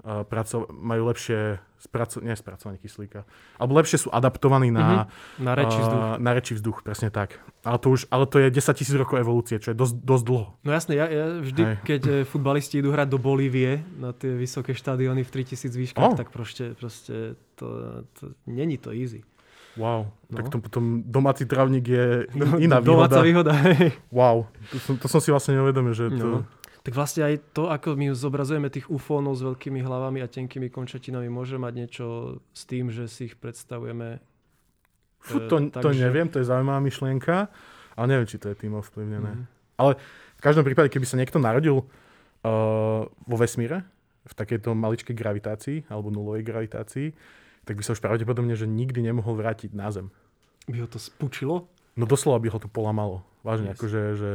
[0.04, 3.24] uh, praco- majú lepšie spraco- nie spracovanie kyslíka,
[3.56, 5.40] alebo lepšie sú adaptovaní na, mm-hmm.
[5.40, 6.04] na, reči vzduch.
[6.04, 7.40] Uh, na reči vzduch, presne tak.
[7.64, 10.46] Ale to, už, ale to je 10 tisíc rokov evolúcie, čo je dosť, dosť dlho.
[10.62, 11.76] No jasne, ja, ja vždy, Hej.
[11.88, 16.20] keď eh, futbalisti idú hrať do Bolívie na tie vysoké štadióny v 3000 výškach, oh.
[16.20, 19.24] tak proste, proste to, to, není to easy.
[19.80, 20.36] Wow, No.
[20.36, 23.56] tak to potom domáci trávnik je No, iná domáca výhoda.
[23.56, 23.72] výhoda.
[23.80, 23.96] hej.
[24.12, 26.44] Wow, to som, to som si vlastne neuvedomil, že to...
[26.44, 26.60] No.
[26.82, 31.30] Tak vlastne aj to, ako my zobrazujeme tých ufónov s veľkými hlavami a tenkými končatinami,
[31.30, 32.06] môže mať niečo
[32.58, 34.18] s tým, že si ich predstavujeme.
[35.22, 37.54] Fú, e, to, to takže- neviem, to je zaujímavá myšlienka,
[37.94, 39.46] ale neviem, či to je tým ovplyvnené.
[39.46, 39.46] Mhm.
[40.38, 43.86] V každom prípade, keby sa niekto narodil uh, vo vesmíre,
[44.26, 47.14] v takejto maličkej gravitácii, alebo nulovej gravitácii,
[47.66, 50.10] tak by sa už pravdepodobne, že nikdy nemohol vrátiť na Zem.
[50.70, 51.70] By ho to spučilo?
[51.98, 53.26] No doslova by ho to polamalo.
[53.42, 53.78] Vážne, Yes.
[53.78, 54.32] akože, že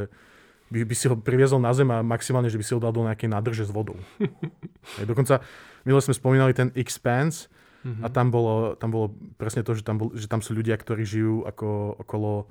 [0.67, 3.03] by, by si ho priviezol na Zem a maximálne, že by si ho dal do
[3.03, 3.97] nejakej nádrže s vodou.
[4.97, 5.41] Hej, dokonca,
[5.83, 7.47] minule sme spomínali ten Expanse
[7.83, 8.03] Mhm.
[8.03, 11.07] a tam bolo, tam bolo presne to, že tam, bol, že tam sú ľudia, ktorí
[11.07, 12.51] žijú ako, okolo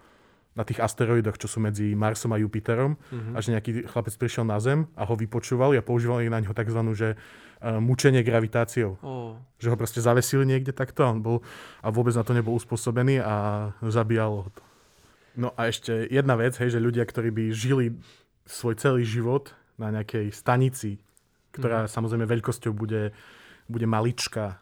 [0.56, 3.32] na tých asteroidoch, čo sú medzi Marsom a Jupiterom Mhm.
[3.36, 6.80] a že nejaký chlapec prišiel na Zem a ho vypočúvali a používali na ňo tzv.
[6.96, 7.20] že
[7.58, 8.96] uh, mučenie gravitáciou.
[9.00, 11.44] Ó, Že ho proste zavesili niekde takto a on bol
[11.80, 13.34] a vôbec na to nebol uspôsobený a
[13.82, 14.64] zabíjalo ho to.
[15.36, 17.96] No a ešte jedna vec, hej, že ľudia, ktorí by žili
[18.48, 21.04] svoj celý život na nejakej stanici,
[21.52, 23.12] ktorá samozrejme veľkosťou bude,
[23.68, 24.60] bude maličká,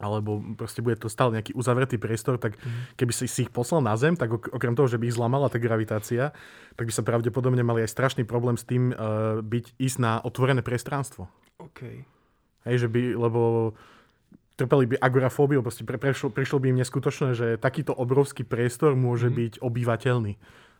[0.00, 2.56] alebo proste bude to stále nejaký uzavretý priestor, tak
[2.96, 5.52] keby si, si ich poslal na Zem, tak ok- okrem toho, že by ich zlamala
[5.52, 6.32] tá gravitácia,
[6.74, 10.64] tak by sa pravdepodobne mali aj strašný problém s tým uh, byť, ísť na otvorené
[10.64, 11.28] priestranstvo.
[11.60, 11.80] OK.
[12.64, 13.72] Hej, že by, lebo
[14.60, 19.26] trpeli by agorafóbiou, proste pre, prešlo, prišlo by im neskutočné, že takýto obrovský priestor môže
[19.26, 19.34] Mhm.
[19.34, 20.32] byť obývateľný.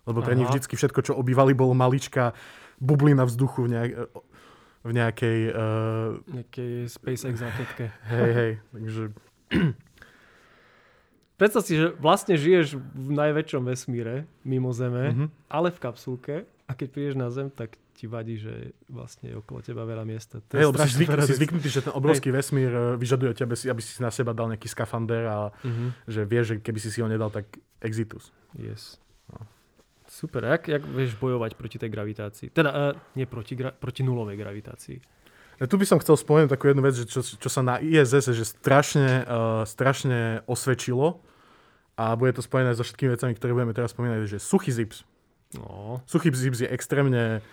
[0.03, 0.53] Lebo pre nich Aha.
[0.55, 2.33] vždycky všetko, čo obývali, bolo maličká
[2.79, 3.93] bublina vzduchu v, nejak,
[4.81, 5.39] v nejakej...
[5.51, 7.93] Uh, Nejakej SpaceX raketke.
[8.07, 9.03] hej, hej, takže...
[11.37, 15.27] Predstav si, že vlastne žiješ v najväčšom vesmíre, mimo Zeme, Mhm.
[15.49, 19.61] ale v kapsulke a keď prídeš na Zem, tak ti vadí, že vlastne je okolo
[19.61, 20.41] teba veľa miesta.
[20.41, 23.79] To Hej, lebo si, zvyk, si zvyknutý, že ten obrovský vesmír eh, vyžaduje si- aby
[23.79, 26.09] si na seba dal nejaký skafander a Mhm.
[26.09, 27.45] že vieš, že keby si si ho nedal, tak
[27.79, 28.33] exitus.
[28.53, 28.97] Yes.
[29.29, 29.45] No.
[30.07, 30.43] Super.
[30.49, 32.49] Jak, jak vieš bojovať proti tej gravitácii?
[32.51, 32.79] Teda uh,
[33.15, 34.99] nie proti, gra- proti nulovej gravitácii.
[35.57, 38.33] Ja tu by som chcel spomenúť takú jednu vec, že čo, čo sa na ISS
[38.33, 41.21] že strašne, uh, strašne osvedčilo
[41.95, 45.05] a bude to spojené so všetkými vecami, ktoré budeme teraz spomínať, že suchý zips.
[45.53, 46.01] No.
[46.07, 47.45] Suchý zips je extrémne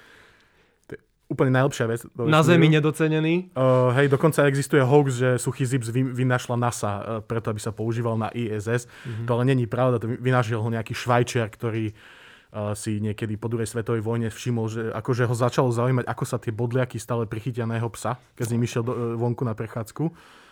[1.27, 1.99] úplne najlepšia vec.
[2.15, 2.39] Na.
[2.39, 3.51] Zemi nedocenený.
[3.51, 7.75] Uh, hej, dokonca existuje hoax, že suchý zips vy, vynašla NASA uh, preto, aby sa
[7.75, 8.87] používal na ISS.
[9.03, 9.23] Mhm.
[9.27, 13.51] To ale není pravda, to vy- vynašiel ho nejaký švajčiar, ktorý uh, si niekedy po
[13.51, 17.67] druhej svetovej vojne všimol, že akože ho začalo zaujímať, ako sa tie bodliaky stále prichytia
[17.67, 20.07] na jeho psa, keď s ním išiel do, uh, vonku na prechádzku.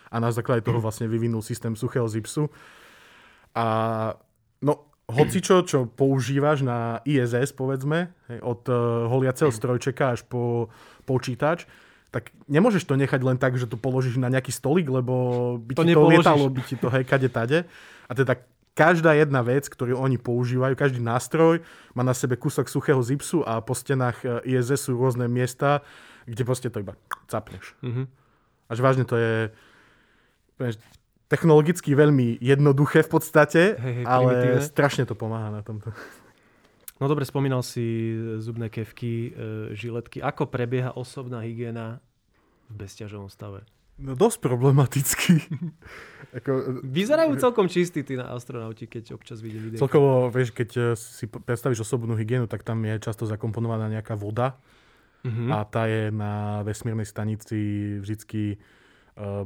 [0.06, 2.46] A na základe toho vlastne vyvinul systém suchého zipsu.
[3.56, 3.64] A
[4.62, 10.66] no, hocičo, čo používaš na ISS, povedzme, hej, od uh, holiaceho strojčeka až po
[11.06, 11.70] počítač,
[12.10, 15.14] tak nemôžeš to nechať len tak, že to položíš na nejaký stolík, lebo
[15.62, 17.58] by To ti to lietalo, by ti to hej, kade tade.
[18.06, 18.40] A teda
[18.76, 21.62] každá jedna vec, ktorú oni používajú, každý nástroj
[21.94, 25.80] má na sebe kúsok suchého zipsu a po stenách e, ISS sú rôzne miesta,
[26.28, 26.98] kde proste to iba
[27.30, 27.72] capneš.
[27.80, 28.04] Mhm.
[28.66, 29.54] Až vážne to je
[31.26, 34.62] technologicky veľmi jednoduché v podstate, Hej, hej, ale primitívne.
[34.62, 35.90] strašne to pomáha na tomto.
[36.96, 39.30] No dobre, spomínal si zubné kevky, e,
[39.72, 40.18] žiletky.
[40.18, 42.00] Ako prebieha osobná hygiena
[42.66, 43.68] v bezťažovom stave?
[43.96, 45.34] No dosť problematický.
[46.36, 49.80] Ako, Vyzerajú celkom čistí tí na astronauti, keď občas vidím videa.
[49.80, 54.56] celkovo, vieš, keď si predstavíš osobnú hygienu, tak tam je často zakomponovaná nejaká voda
[55.24, 55.50] Mhm.
[55.50, 57.58] a tá je na vesmírnej stanici
[57.98, 58.62] vždycky
[59.16, 59.42] uh,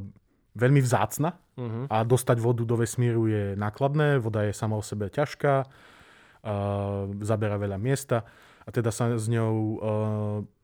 [0.53, 1.81] veľmi vzácna Mhm.
[1.93, 7.61] a dostať vodu do vesmíru je nákladné, voda je sama o sebe ťažká, uh, zabera
[7.61, 8.25] veľa miesta
[8.65, 9.77] a teda sa s ňou uh,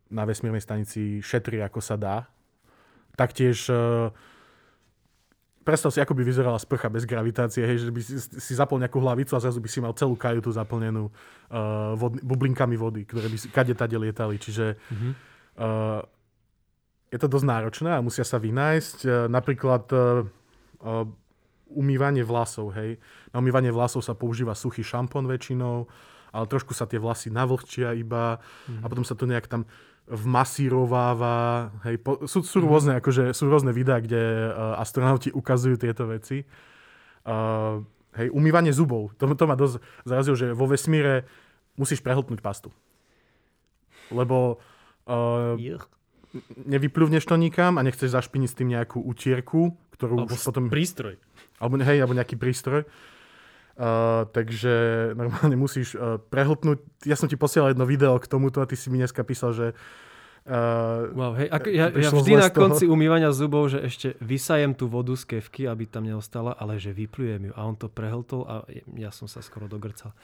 [0.10, 2.26] na vesmírnej stanici šetrí ako sa dá.
[3.14, 4.10] Taktiež uh,
[5.62, 9.04] predstav si, ako by vyzerala sprcha bez gravitácie, hej, že by si, si zapol nejakú
[9.04, 13.38] hlavicu a zrazu by si mal celú kajutu zaplnenú uh, vod, bublinkami vody, ktoré by
[13.38, 14.40] si kade tade lietali.
[14.40, 15.10] Čiže Mhm.
[15.60, 16.02] uh,
[17.08, 18.98] je to dosť náročné a musia sa vynájsť.
[19.04, 20.24] Uh, napríklad uh,
[21.68, 22.96] umývanie vlasov, hej.
[23.36, 25.88] Na umývanie vlasov sa používa suchý šampón väčšinou,
[26.32, 28.82] ale trošku sa tie vlasy navlhčia iba Mhm.
[28.84, 29.66] a potom sa to nejak tam
[30.08, 31.70] vmasírováva.
[31.84, 36.48] Hej, po, sú, sú, rôzne, akože, sú rôzne videá, kde uh, astronauti ukazujú tieto veci.
[37.28, 37.84] Uh,
[38.16, 39.12] hej, umývanie zubov.
[39.20, 41.28] To, to ma dosť zarazilo, že vo vesmíre
[41.76, 42.72] musíš prehltnúť pastu.
[44.08, 44.64] Lebo
[45.12, 45.84] uh, Juch.
[46.56, 50.70] nevypluvneš to nikam a nechceš zašpiniť s tým nejakú utierku, ktorú Alebo už potom...
[50.70, 51.18] prístroj.
[51.58, 52.86] Alebo, hej, alebo nejaký prístroj.
[53.78, 54.74] Uh, takže
[55.14, 56.82] normálne musíš uh, prehltnúť.
[57.06, 59.68] Ja som ti posielal jedno video k tomuto a ty si mi dneska písal, že
[60.48, 62.72] Uh, wow, hej, ako, ja, ja vždy na toho.
[62.72, 66.96] konci umývania zubov, že ešte vysajem tú vodu z kevky, aby tam neostala, ale že
[66.96, 67.54] vyplujem ju.
[67.60, 68.64] A on to prehltol a
[68.96, 70.16] ja som sa skoro dogrcal.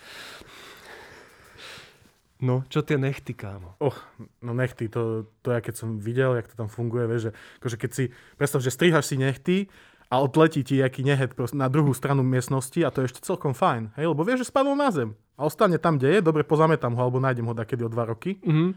[2.43, 3.79] No, čo tie nechty, kámo?
[3.79, 3.95] Oh,
[4.43, 7.31] no nechty, to, to ja keď som videl, jak to tam funguje, vieš, že
[7.63, 8.03] akože keď si,
[8.35, 9.55] predstav, že strihaš si nechty
[10.11, 13.95] a odletí ti jaký nehet na druhú stranu miestnosti a to je ešte celkom fajn,
[13.95, 17.01] hej, lebo vieš, že spadol na zem a ostane tam, kde je, dobre pozametám ho
[17.01, 18.75] alebo nájdem ho takedy o dva roky, Mhm.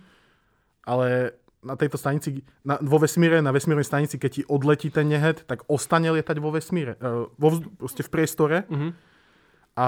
[0.87, 1.35] ale
[1.67, 5.67] na tejto stanici, na, vo vesmíre, na vesmírnej stanici, keď ti odletí ten nehet, tak
[5.67, 8.89] ostane lietať vo vesmíre, uh, vo vzdu, proste v priestore Mhm.
[9.75, 9.87] a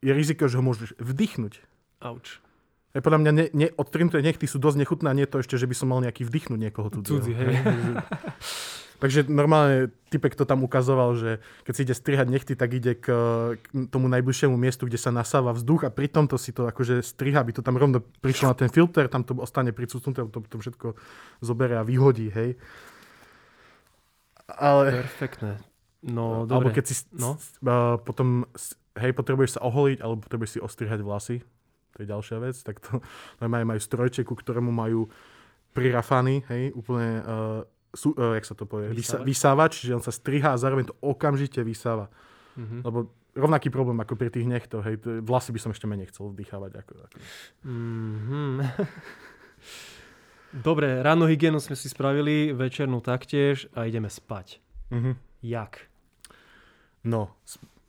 [0.00, 1.60] je riziko, že ho môžeš vdychnúť.
[2.00, 2.40] Auč.
[2.98, 5.54] Je podľa mňa ne, ne, odtrhnuté nechty sú dosť nechutné a nie je to ešte,
[5.54, 7.06] že by som mal nejaký vdychnúť niekoho tu.
[7.06, 7.54] Cudzí, hej.
[8.98, 13.06] Takže normálne typek to tam ukazoval, že keď si ide strihať nechty, tak ide k,
[13.54, 17.38] k tomu najbližšiemu miestu, kde sa nasáva vzduch a pri tomto si to akože striha,
[17.38, 20.98] aby to tam rovno prišlo na ten filter, tam to ostane pricúcnuté, to, to všetko
[21.38, 22.58] zobere a vyhodí, hej.
[24.50, 25.62] Ale, Perfektné.
[26.02, 26.82] No, alebo dobre.
[26.82, 27.38] keď si No.
[27.62, 28.02] no.
[28.02, 28.50] potom,
[28.98, 31.46] hej, potrebuješ sa oholiť, alebo potrebuješ si ostrihať vlasy,
[31.98, 33.02] to je ďalšia vec, tak to
[33.42, 35.10] normálne majú strojček, ku ktorému majú
[35.74, 39.26] prirafaný, hej, úplne, uh, sú, uh, jak sa to povie, vysávač.
[39.26, 39.72] Vysávač?
[39.82, 42.06] čiže on sa strihá a zároveň to okamžite vysáva.
[42.54, 42.86] Mhm.
[42.86, 46.30] Lebo rovnaký problém ako pri tých nechtoch, hej, to, vlasy by som ešte menej chcel
[46.30, 46.70] vdychávať.
[46.86, 47.16] Ako, ako.
[47.66, 48.62] Mhm.
[50.48, 54.62] Dobre, ráno hygienu sme si spravili, večernú taktiež a ideme spať.
[54.94, 55.18] Mhm.
[55.42, 55.86] Jak?
[57.06, 57.38] No,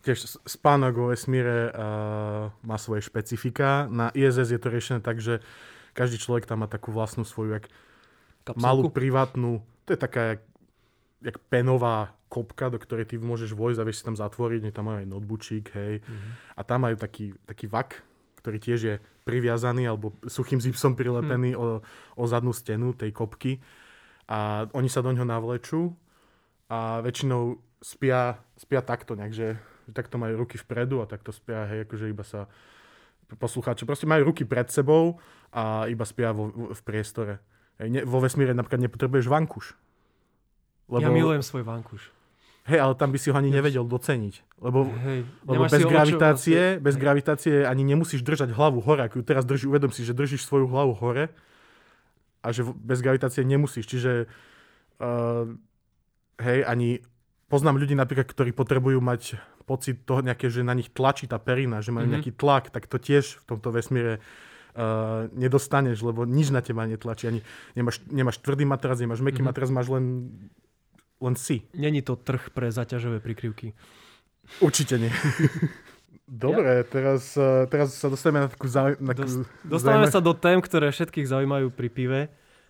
[0.03, 3.91] tiež spánok vo vesmíre uh, má svoje špecifika.
[3.91, 5.43] Na ISS je to riešené tak, že
[5.91, 7.67] každý človek tam má takú vlastnú svoju jak
[8.47, 8.63] Kapsulku?
[8.63, 10.41] malú privátnu, to je taká jak,
[11.19, 15.09] jak penová kopka, do ktorej ty môžeš vojsť a vieš si tam zatvoriť, tam aj
[15.09, 15.99] noteboočík, hej.
[16.05, 16.29] Mhm.
[16.55, 17.99] A tam majú taký, taký vak,
[18.39, 18.95] ktorý tiež je
[19.27, 21.83] priviazaný alebo suchým zipsom prilepený o,
[22.15, 23.59] o zadnú stenu tej kopky.
[24.29, 25.91] A oni sa do ňoho navlečú
[26.69, 29.47] a väčšinou spia, spia takto nejak, že
[29.91, 32.47] takto majú ruky vpredu a takto spia, hej, akože iba sa
[33.37, 35.21] poslucháči proste majú ruky pred sebou
[35.53, 37.37] a iba spia vo, v priestore.
[37.77, 39.77] Hej, ne, vo vesmíre napríklad nepotrebuješ vankuš.
[40.89, 42.09] Ja milujem svoj vankuš.
[42.69, 44.61] Hej, ale tam by si ho ani nevedel doceniť.
[44.61, 49.09] Lebo Hej, lebo bez gravitácie, vlastne- bez gravitácie ani nemusíš držať hlavu hore.
[49.09, 51.33] Ako ju teraz drží, uvedom si, že držíš svoju hlavu hore
[52.45, 53.89] a že bez gravitácie nemusíš.
[53.89, 54.29] Čiže
[55.01, 55.49] uh,
[56.41, 57.01] hej, ani
[57.49, 61.77] poznám ľudí napríklad, ktorí potrebujú mať pocit toho nejaké, že na nich tlačí tá perina,
[61.77, 62.13] že majú Mhm.
[62.13, 64.21] nejaký tlak, tak to tiež v tomto vesmíre
[64.71, 67.25] uh, nedostaneš, lebo nič na teba netlačí.
[67.27, 67.41] Ani
[67.73, 69.47] nemáš, nemáš tvrdý matraz, nemáš meký Mhm.
[69.47, 70.29] matraz, máš len,
[71.19, 71.65] len si.
[71.73, 73.73] Není to trh pre zaťažové prikryvky.
[74.59, 75.09] Určite nie.
[76.23, 80.21] Dobre, teraz, eh, teraz sa dostaneme na takú, zauj- na takú Dos- Dostávame zaujímavú- sa
[80.21, 82.19] do tém, ktoré všetkých zaujímajú pri pive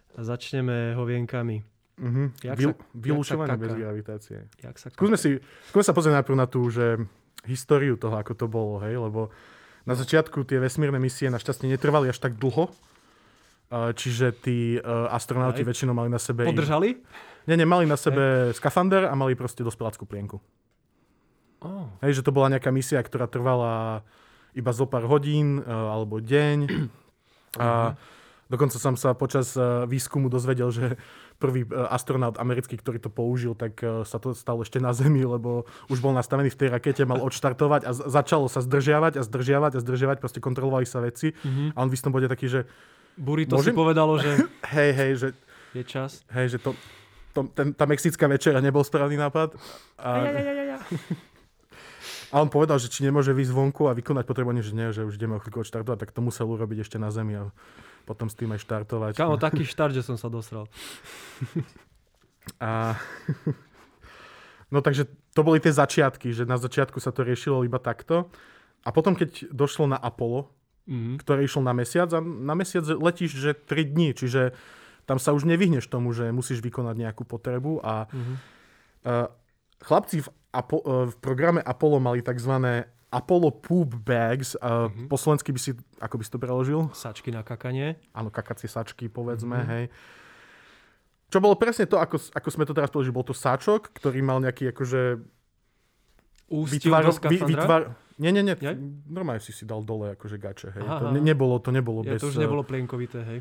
[0.09, 1.67] a začneme hovienkami.
[1.99, 2.23] Mhm.
[2.41, 4.37] Jak Vyl, sa- vylúčované jak sa bez gravitácie.
[4.63, 6.95] Jak sa Skúsme, si, skúsme sa pozrieť najprv na tú, že
[7.43, 9.31] históriu toho, ako to bolo, hej, lebo
[9.83, 12.71] na začiatku tie vesmírne misie našťastie netrvali až tak dlho,
[13.69, 14.83] čiže tí eh,
[15.13, 15.67] astronauti Aj.
[15.67, 16.45] väčšinou mali na sebe...
[16.47, 16.99] Podržali?
[17.47, 20.37] Nie, nie, mali na sebe skafander a mali proste dospeláckú plienku.
[21.59, 21.89] Oh.
[22.05, 24.05] Hej, že to bola nejaká misia, ktorá trvala
[24.55, 26.59] iba zo pár hodín uh, alebo deň.
[27.57, 27.97] A
[28.45, 30.95] dokonca som sa počas uh, výskumu dozvedel, že
[31.39, 35.23] prvý uh, astronaut americký, ktorý to použil, tak uh, sa to stalo ešte na Zemi,
[35.23, 39.71] lebo už bol nastavený v tej rakete, mal odštartovať a začalo sa zdržiavať a zdržiavať
[39.75, 41.31] a zdržiavať, proste kontrolovali sa veci.
[41.31, 41.73] Mhm.
[41.73, 42.67] A on v istom bode taký, že
[43.15, 44.31] Burito si Môžem- povedalo, že
[44.75, 45.27] hej, hej, že,
[45.75, 46.23] je čas.
[46.31, 46.71] hej, že to,
[47.31, 49.55] to, ten, tá mexická večera nebol správny nápad.
[49.99, 50.11] A,
[52.29, 55.17] A on povedal, že či nemôže výjsť vonku a vykonať potrebovanie, že nie, že už
[55.17, 57.49] ideme o chvíľku odštartovať, tak to musel urobiť ešte na Zemi a
[58.05, 59.17] potom s tým aj štartovať.
[59.17, 60.69] Kámo, taký štart, že som sa dosral.
[62.61, 62.93] A...
[64.69, 68.29] No takže to boli tie začiatky, že na začiatku sa to riešilo iba takto.
[68.85, 70.53] A potom, keď došlo na Apollo,
[70.89, 71.21] Mhm.
[71.21, 74.57] ktoré išlo na mesiac a na mesiac letíš, že 3 dní, čiže
[75.05, 78.33] tam sa už nevyhneš tomu, že musíš vykonať nejakú potrebu a Mhm.
[78.99, 79.25] Uh,
[79.81, 82.51] chlapci v, Apo- uh, v programe Apollo mali tzv.
[83.09, 84.53] Apollo Poop Bags.
[84.55, 85.09] Mhm.
[85.09, 86.81] Po slovensky by si, ako by si to preložil?
[86.91, 87.97] Sačky na kakanie.
[88.11, 89.67] Áno, kakacie sačky, povedzme, Mhm.
[89.67, 89.85] hej.
[91.29, 94.41] Čo bolo presne to, ako, ako sme to teraz že bol to sáčok, ktorý mal
[94.41, 95.21] nejaký akože
[97.05, 97.45] do skafandra?
[97.61, 97.81] vytvar,
[98.17, 98.73] nie, nie, nie, Jaj?
[99.05, 100.81] normálne si si dal dole akože gače, hej.
[100.81, 102.25] Aha, to ne, nebolo, to nebolo Ja, bez...
[102.25, 103.39] to už nebolo plienkovité, hej.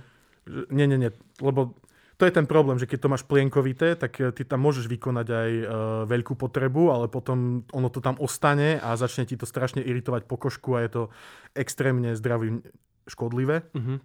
[0.69, 1.09] Nie, nie, nie,
[1.41, 1.73] lebo
[2.19, 5.27] to je ten problém, že keď to máš plienkovité, tak eh, ty tam môžeš vykonať
[5.31, 5.67] aj uh,
[6.11, 10.75] veľkú potrebu, ale potom ono to tam ostane a začne ti to strašne iritovať pokožku
[10.75, 11.03] a je to
[11.55, 12.67] extrémne zdravým
[13.07, 13.71] škodlivé.
[13.73, 14.03] Mhm.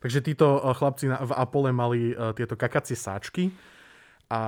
[0.00, 3.52] Takže títo uh, chlapci na, v Apole mali uh, tieto kakacie sáčky
[4.32, 4.40] a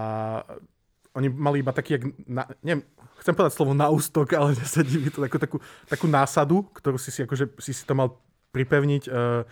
[1.13, 2.89] oni mali iba taký, jak, na, neviem,
[3.21, 5.57] chcem povedať slovo na ústok, ale nesedí mi to takú, takú,
[5.93, 8.17] takú násadu, ktorú si si, akože, si si to mal
[8.57, 9.45] pripevniť uh,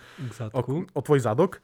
[0.57, 1.61] o, o tvoj zadok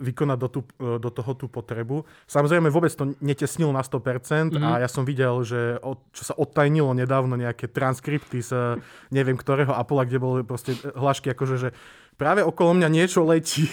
[0.00, 2.08] vykonať do, tú, do toho tú potrebu.
[2.24, 4.64] Samozrejme vôbec to netesnilo na 100% mm-hmm.
[4.64, 8.80] a ja som videl, že od, čo sa odtajnilo nedávno nejaké transkripty z
[9.12, 11.68] neviem ktorého Apple, kde boli proste hlášky akože, že
[12.16, 13.68] práve okolo mňa niečo letí.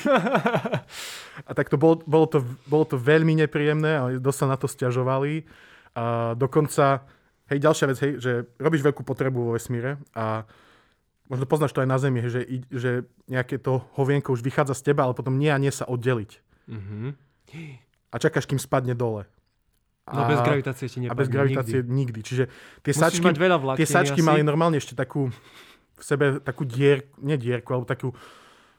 [1.50, 4.68] a tak to bolo, bolo, to, bolo to veľmi nepríjemné a dosť sa na to
[4.68, 5.48] stiažovali.
[5.98, 7.08] A dokonca,
[7.52, 10.48] hej, ďalšia vec, hej, že robíš veľkú potrebu vo vesmíre a
[11.28, 15.08] možno poznáš to aj na Zemi, že, že nejaké to hovienko už vychádza z teba,
[15.08, 16.32] ale potom nie a nie sa oddeliť.
[16.68, 17.10] Mm-hmm.
[18.12, 19.28] A čakáš, kým spadne dole.
[20.08, 21.16] No a, bez gravitácie ti nepadne.
[21.16, 21.92] A bez gravitácie nikdy.
[21.92, 22.20] nikdy.
[22.24, 22.44] Čiže
[22.80, 23.28] tie Musíš sačky,
[23.76, 25.28] tie sačky mali normálne ešte takú
[25.98, 28.14] v sebe takú dier, nie dierku, alebo takú,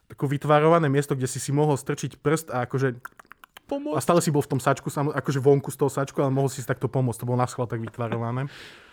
[0.07, 2.97] takú vytvárované miesto, kde si si mohol strčiť prst a akože
[3.67, 3.97] pomôcť.
[3.99, 6.63] A stále si bol v tom sačku, akože vonku z toho sačku, ale mohol si
[6.63, 7.21] si takto pomôcť.
[7.21, 8.47] To bolo na schvál tak vytvárované.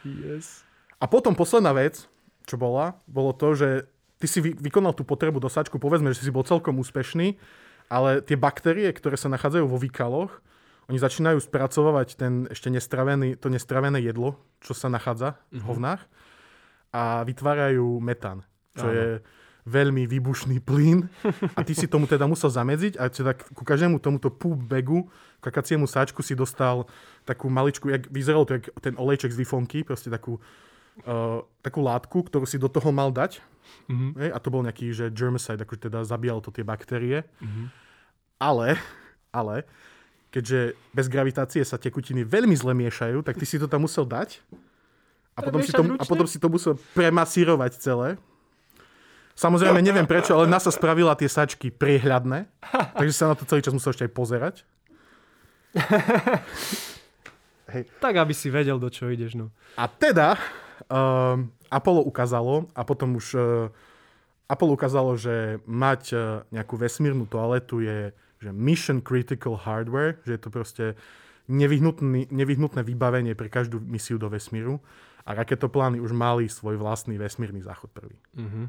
[0.04, 0.66] Yes.
[1.00, 2.10] A potom posledná vec,
[2.46, 3.70] čo bola, bolo to, že
[4.22, 7.36] ty si vykonal tú potrebu do sačku, povedzme, že si bol celkom úspešný,
[7.92, 10.32] ale tie baktérie, ktoré sa nachádzajú vo výkaloch,
[10.86, 15.66] oni začínajú spracovať ten ešte nestravený, to nestravené jedlo, čo sa nachádza v mhm.
[15.66, 16.02] hovnách
[16.96, 18.96] a vytvárajú metán, čo Áno.
[18.96, 19.08] je
[19.66, 21.10] veľmi výbušný plyn
[21.58, 25.10] a ty si tomu teda musel zamedziť a teda ku každému tomuto poop bagu,
[25.42, 26.86] kakaciemu sáčku si dostal
[27.26, 30.38] takú maličku, jak vyzeralo to jak ten olejček z vifonky, proste takú
[31.04, 33.44] uh, takú látku, ktorú si do toho mal dať.
[33.92, 34.12] Mm-hmm.
[34.22, 37.28] Hej, a to bol nejaký, že germicide, akože teda zabíjalo to tie baktérie.
[37.44, 37.66] Mm-hmm.
[38.40, 38.80] Ale,
[39.36, 39.68] ale,
[40.32, 44.40] keďže bez gravitácie sa tekutiny veľmi zle miešajú, tak ty si to tam musel dať.
[45.36, 48.16] A potom, si to, a potom si to musel premasírovať celé.
[49.36, 52.48] Samozrejme, neviem prečo, ale NASA spravila tie sačky priehľadné,
[53.00, 54.56] takže sa na to celý čas musel ešte aj pozerať.
[57.76, 57.92] Hej.
[58.00, 59.36] Tak, aby si vedel, do čo ideš.
[59.36, 59.52] No.
[59.76, 60.40] A teda,
[60.92, 63.44] uh, Apollo ukázalo a potom už uh,
[64.46, 66.20] Apollo ukázalo, že mať uh,
[66.54, 68.14] nejakú vesmírnu toaletu je
[68.46, 70.86] že mission critical hardware, že je to proste
[71.50, 74.82] nevyhnutné vybavenie pre každú misiu do vesmíru
[75.26, 78.18] a raketoplány už mali svoj vlastný vesmírny záchod prvý.
[78.38, 78.66] Mm-hmm.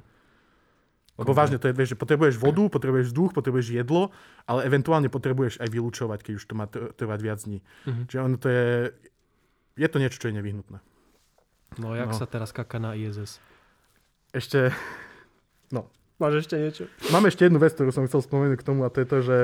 [1.16, 1.40] Lebo okay.
[1.40, 4.12] vážne to je, vieš, že potrebuješ vodu, potrebuješ vzduch, potrebuješ jedlo,
[4.44, 7.64] ale eventuálne potrebuješ aj vylúčovať, keď už to má trvať viac dní.
[7.64, 8.04] Mm-hmm.
[8.08, 8.66] Čiže ono to je,
[9.80, 10.78] je to niečo, čo je nevyhnutné.
[11.76, 12.16] No, jak no.
[12.16, 13.42] sa teraz kaká na ISS?
[14.30, 14.70] Ešte,
[15.74, 15.90] no.
[16.16, 16.84] Máš ešte niečo?
[17.12, 19.36] Mám ešte jednu vec, ktorú som chcel spomenúť k tomu a to je to, že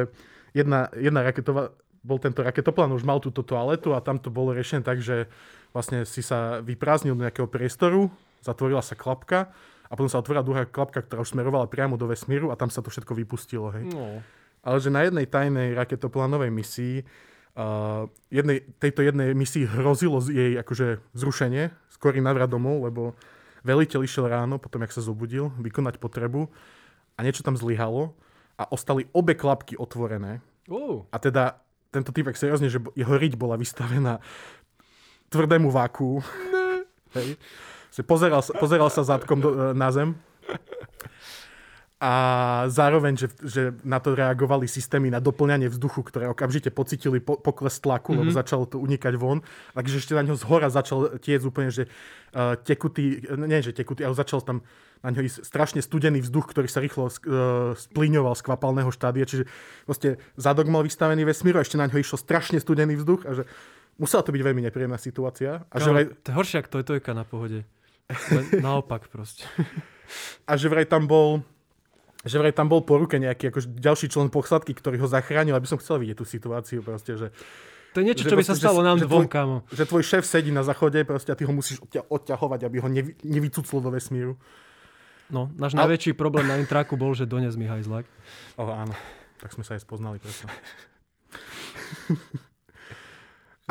[0.57, 4.83] jedna, jedna raketová, bol tento raketoplán, už mal túto toaletu a tam to bolo riešené
[4.83, 5.31] tak, že
[5.71, 8.11] vlastne si sa vyprázdnil do nejakého priestoru,
[8.43, 9.55] zatvorila sa klapka
[9.87, 12.83] a potom sa otvorila druhá klapka, ktorá už smerovala priamo do vesmíru a tam sa
[12.83, 13.71] to všetko vypustilo.
[13.77, 13.93] Hej.
[13.93, 14.25] No.
[14.63, 16.97] Ale že na jednej tajnej raketoplánovej misii
[17.53, 23.13] Uh, jednej, tejto jednej misii hrozilo jej akože zrušenie, skorý navrat domov, lebo
[23.61, 26.49] veliteľ išiel ráno, potom jak sa zobudil, vykonať potrebu
[27.13, 28.17] a niečo tam zlyhalo
[28.57, 30.41] a ostali obe klapky otvorené.
[30.65, 31.05] Uh.
[31.13, 31.61] A teda
[31.93, 34.25] tento typek seriózne, že jeho riť bola vystavená
[35.29, 36.25] tvrdému váku.
[37.17, 37.37] Hej.
[38.09, 40.17] Pozeral, pozeral sa zadkom do, na zem
[42.03, 42.13] a
[42.67, 47.79] zároveň, že, že na to reagovali systémy na doplňanie vzduchu, ktoré okamžite pocitili po, pokles
[47.79, 48.19] tlaku, mm-hmm.
[48.27, 48.39] lebo mhm.
[48.43, 49.39] začalo to unikať von.
[49.79, 54.19] Takže ešte na ňo zhora začal tiec úplne, že uh, tekutý, nie že tekutý, ale
[54.19, 54.67] začal tam
[55.07, 57.15] na ňo ísť strašne studený vzduch, ktorý sa rýchlo uh,
[57.79, 59.23] splíňoval z kvapalného štádia.
[59.23, 59.47] Čiže
[59.87, 63.43] vlastne zadok mal vystavený vesmíru a ešte na ňo išlo strašne studený vzduch a že
[63.95, 65.63] musela to byť veľmi nepríjemná situácia.
[65.71, 66.11] A že vraj...
[66.27, 67.63] To je horšie ako tojtojka na pohode.
[68.11, 69.47] Len naopak proste.
[70.51, 71.41] A že vraj tam bol
[72.23, 75.67] že vraj tam bol po ruke nejaký akože ďalší člen posladky, ktorý ho zachránil, aby
[75.67, 77.35] som chcel vidieť tú situáciu proste, že
[77.93, 79.69] to je niečo, čo by sa stalo že, nám že dvom, kámo.
[79.69, 82.89] Že tvoj šéf sedí na záchode proste a ty ho musíš odťa- odťahovať, aby ho
[82.89, 84.41] nevy, nevycuclo do vesmíru.
[85.29, 85.85] No, náš a...
[85.85, 88.09] najväčší problém na intraku bol, že dones mi hajzlak.
[88.57, 88.97] Oh, áno,
[89.45, 90.49] tak sme sa aj spoznali, presne.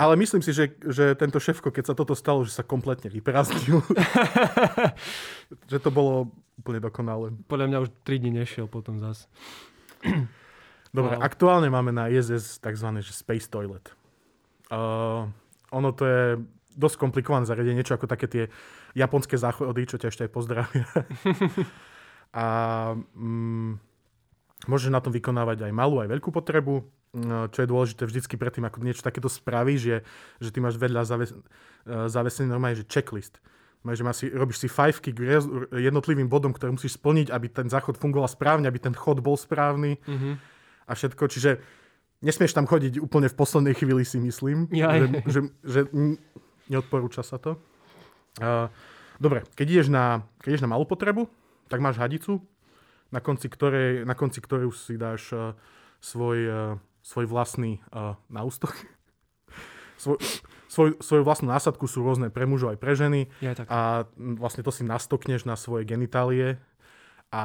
[0.02, 3.84] Ale myslím si, že, že tento šéfko, keď sa toto stalo, že sa kompletne vyprázdnil.
[5.72, 6.32] že to bolo
[6.62, 7.34] úplne dokonalé.
[7.50, 9.26] Podľa mňa už 3 dní nešiel potom zas.
[10.96, 11.26] Dobre, wow.
[11.26, 12.88] aktuálne máme na ISS tzv.
[13.02, 13.86] Že space toilet.
[14.70, 15.26] Uh,
[15.74, 16.24] ono to je
[16.78, 18.44] dosť komplikované zariadenie, niečo ako také tie
[18.96, 20.88] japonské záchody, čo ťa ešte aj pozdravia.
[22.44, 22.46] a
[22.96, 23.72] mm,
[24.72, 26.88] môžeš na tom vykonávať aj malú, aj veľkú potrebu,
[27.52, 29.98] čo je dôležité vždycky predtým, ako niečo takéto spravíš, je,
[30.40, 31.36] že ty máš vedľa zaves-
[31.84, 33.44] zavesený normálne, že checklist
[33.82, 35.20] že si, robíš si fajfky k
[35.74, 39.98] jednotlivým bodom, ktoré musíš splniť, aby ten záchod fungoval správne, aby ten chod bol správny
[40.06, 40.38] Mhm.
[40.86, 41.24] a všetko.
[41.26, 41.52] Čiže
[42.22, 44.70] nesmieš tam chodiť úplne v poslednej chvíli, si myslím.
[44.70, 44.98] Jaj.
[45.02, 45.80] Že, že, že
[46.70, 47.58] neodporúča sa to.
[48.38, 48.70] Uh,
[49.18, 51.26] dobre, keď ideš, na, keď ideš na malú potrebu,
[51.68, 52.40] tak máš hadicu,
[53.12, 55.52] na konci ktorej, na konci ktorej už si dáš uh,
[56.00, 56.56] svoj, uh,
[57.02, 58.72] svoj vlastný uh, náustok.
[60.04, 60.22] svoj,
[60.72, 63.68] svoj, svoju vlastnú násadku sú rôzne pre mužov aj pre ženy Ja tak.
[63.68, 66.56] a vlastne to si nastokneš na svoje genitálie
[67.28, 67.44] a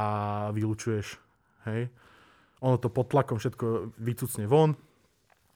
[0.50, 1.18] vylučuješ.
[1.64, 1.90] Hej.
[2.60, 3.66] Ono to pod tlakom všetko
[3.96, 4.78] vycucne von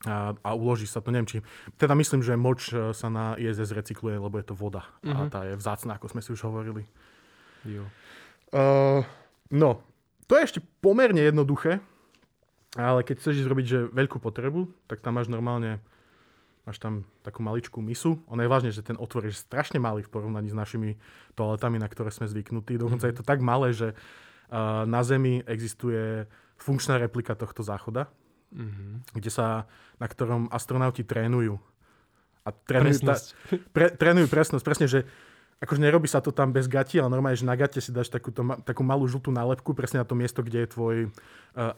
[0.03, 1.09] a, a uloží sa to.
[1.09, 1.37] Neviem, či...
[1.75, 4.85] Teda myslím, že moč e, sa na ISS recykluje, lebo je to voda.
[5.03, 5.31] A Mhm.
[5.31, 6.83] tá je vzácná, ako sme si už hovorili.
[7.63, 7.85] Jo.
[8.51, 9.05] Uh,
[9.49, 9.79] no,
[10.25, 11.79] to je ešte pomerne jednoduché,
[12.73, 15.79] ale keď chceš ísť robiť že veľkú potrebu, tak tam máš normálne
[16.69, 18.21] máš tam takú maličkú misu.
[18.29, 21.01] Ono je vážne, že ten otvor je strašne malý v porovnaní s našimi
[21.35, 22.77] toaletami, na ktoré sme zvyknutí.
[22.77, 26.29] Dokonca je to tak malé, že uh, na Zemi existuje
[26.61, 28.13] funkčná replika tohto záchoda,
[28.51, 29.15] Mhm.
[29.15, 29.71] kde sa,
[30.03, 31.55] na ktorom astronauti trénujú.
[32.43, 33.27] A trénujú, Presnosť.
[33.75, 35.07] pre, trénujú presnosť, presne, že
[35.63, 38.43] akože nerobí sa to tam bez gati, ale normálne, že na gate si dáš takúto,
[38.65, 41.11] takú malú žltú nálepku presne na to miesto, kde je tvoj uh,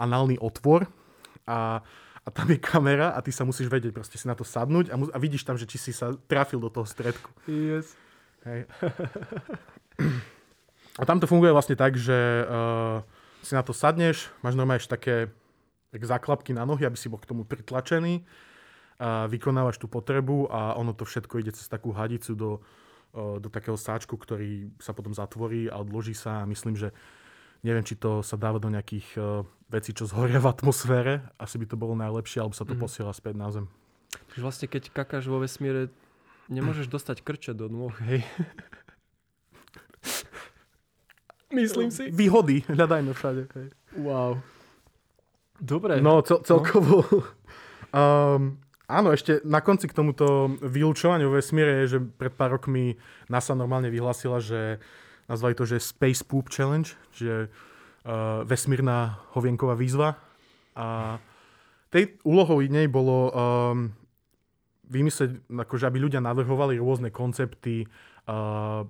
[0.01, 0.89] análny otvor
[1.45, 1.83] a,
[2.23, 4.95] a tam je kamera a ty sa musíš vedieť proste si na to sadnúť a,
[4.95, 7.35] mu, a vidíš tam, že či si sa trafil do toho stredku.
[7.51, 7.99] Yes.
[8.47, 8.71] Hej.
[10.99, 13.03] A tam to funguje vlastne tak, že uh,
[13.43, 15.35] si na to sadneš, máš normálne také
[15.91, 18.25] tak záklapky na nohy, aby si bol k tomu pritlačený,
[19.03, 22.51] a vykonávaš tú potrebu a ono to všetko ide cez takú hadicu do,
[23.19, 26.95] uh, do takého sáčku, ktorý sa potom zatvorí a odloží sa a myslím, že
[27.63, 31.67] neviem, či to sa dáva do nejakých uh, vecí, čo zhoria v atmosfére, asi by
[31.67, 32.81] to bolo najlepšie, alebo sa to Mhm.
[32.81, 33.67] posiela späť na zem.
[34.31, 35.89] Čiže vlastne keď kakáš vo vesmíre,
[36.47, 38.21] nemôžeš dostať krče do nôh, hej.
[41.53, 42.09] Myslím si.
[42.09, 43.43] Výhody hľadajme všade.
[43.53, 43.67] Hej.
[44.01, 44.41] Wow.
[45.61, 46.01] Dobre.
[46.01, 47.05] No, cel, celkovo.
[47.93, 48.57] Um,
[48.89, 52.97] áno, ešte na konci k tomuto vylúčovaniu vesmíre je, že pred pár rokmi
[53.29, 54.81] NASA normálne vyhlásila, že
[55.33, 56.85] nazvali to, že Space Poop Challenge,
[57.17, 60.21] že uh, vesmírna hovienková výzva.
[60.77, 61.17] A
[61.89, 63.93] tej úlohou nej bolo um,
[64.93, 67.89] vymyslieť, akože aby ľudia navrhovali rôzne koncepty
[68.29, 68.85] uh,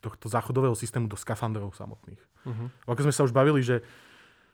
[0.00, 2.20] tohto záchodového systému do skafandrov samotných.
[2.42, 2.68] Uh-huh.
[2.88, 3.84] Ako sme sa už bavili, že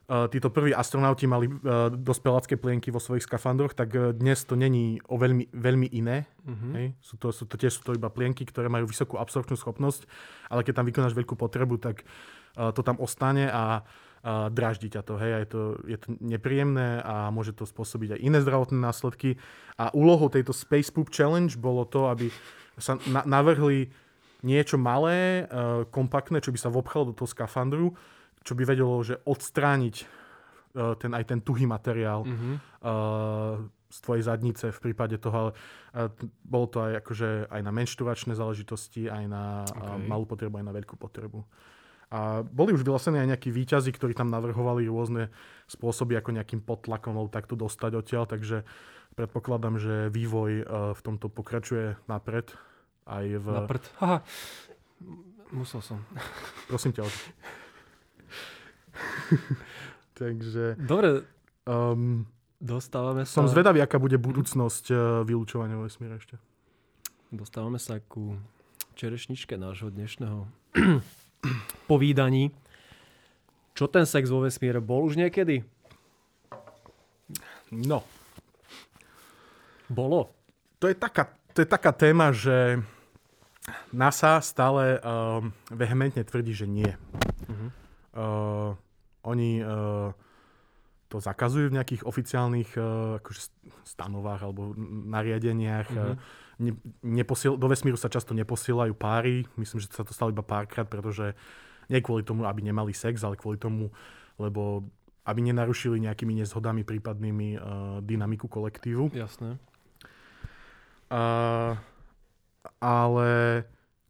[0.08, 5.04] títo prví astronauti mali uh, dospelácké plienky vo svojich skafandroch, tak uh, dnes to není
[5.04, 6.24] o veľmi, veľmi iné.
[6.48, 6.72] Uh-huh.
[6.80, 6.96] Hej?
[7.04, 10.08] Sú, to, sú to tiež sú to iba plienky, ktoré majú vysokú absorpčnú schopnosť,
[10.48, 12.08] ale keď tam vykonáš veľkú potrebu, tak
[12.58, 15.20] to tam ostane a uh, dráždi ťa to.
[15.20, 15.30] Hej?
[15.30, 19.36] A je, to, je to nepríjemné a môže to spôsobiť aj iné zdravotné následky.
[19.76, 22.32] A úlohou tejto Space Poop Challenge bolo to, aby
[22.80, 23.92] sa na- navrhli
[24.40, 25.50] niečo malé,
[25.90, 27.98] kompaktné, čo by sa vopchalo do toho skafandru,
[28.48, 33.60] čo by vedelo, že odstrániť uh, ten, aj ten tuhý materiál uh,
[33.92, 37.72] z tvojej zadnice v prípade toho, ale uh, t- bolo to aj akože aj na
[37.76, 40.08] menštruačné záležitosti, aj na okay.
[40.08, 41.44] malú potrebu, aj na veľkú potrebu.
[42.08, 45.28] A boli už vyhlásení aj nejakí výťazí, ktorí tam navrhovali rôzne
[45.68, 48.64] spôsoby, ako nejakým potlakom takto dostať odtiaľ, takže
[49.12, 52.48] predpokladám, že vývoj uh, v tomto pokračuje napred.
[53.04, 53.44] Aj v...
[53.44, 53.84] Na prd.
[54.00, 54.18] Haha.
[55.52, 56.00] Musel som.
[56.68, 57.08] Prosím ťa.
[60.18, 61.22] Takže Dobre,
[61.68, 62.26] um,
[62.58, 63.38] dostávame sa...
[63.38, 66.34] som zvedavý, aká bude budúcnosť uh, vylúčovania vo vesmíre ešte.
[67.30, 68.40] Dostávame sa ku
[68.98, 70.48] čerešničke nášho dnešného
[71.90, 72.50] povídaní.
[73.78, 75.62] Čo ten sex vo vesmíre bol už niekedy?
[77.68, 78.00] No,
[79.92, 80.32] Bolo.
[80.80, 82.80] to je taká, to je taká téma, že
[83.92, 86.88] NASA stále um, vehementne tvrdí, že nie.
[87.48, 87.68] Uh-huh.
[88.16, 88.70] Uh,
[89.28, 90.10] oni uh,
[91.12, 94.72] to zakazujú v nejakých oficiálnych uh, akože st- stanovách alebo
[95.08, 95.88] nariadeniach.
[95.92, 96.00] Mhm.
[96.00, 96.16] Uh,
[96.58, 96.72] ne,
[97.04, 99.46] neposiel, do vesmíru sa často neposielajú páry.
[99.60, 101.36] Myslím, že sa to stalo iba párkrát, pretože
[101.88, 103.88] nie kvôli tomu, aby nemali sex, ale kvôli tomu,
[104.36, 104.84] lebo
[105.28, 107.60] aby nenarušili nejakými nezhodami prípadnými uh,
[108.00, 109.12] dynamiku kolektívu.
[109.12, 109.60] Jasné.
[111.08, 111.76] Uh,
[112.80, 113.28] ale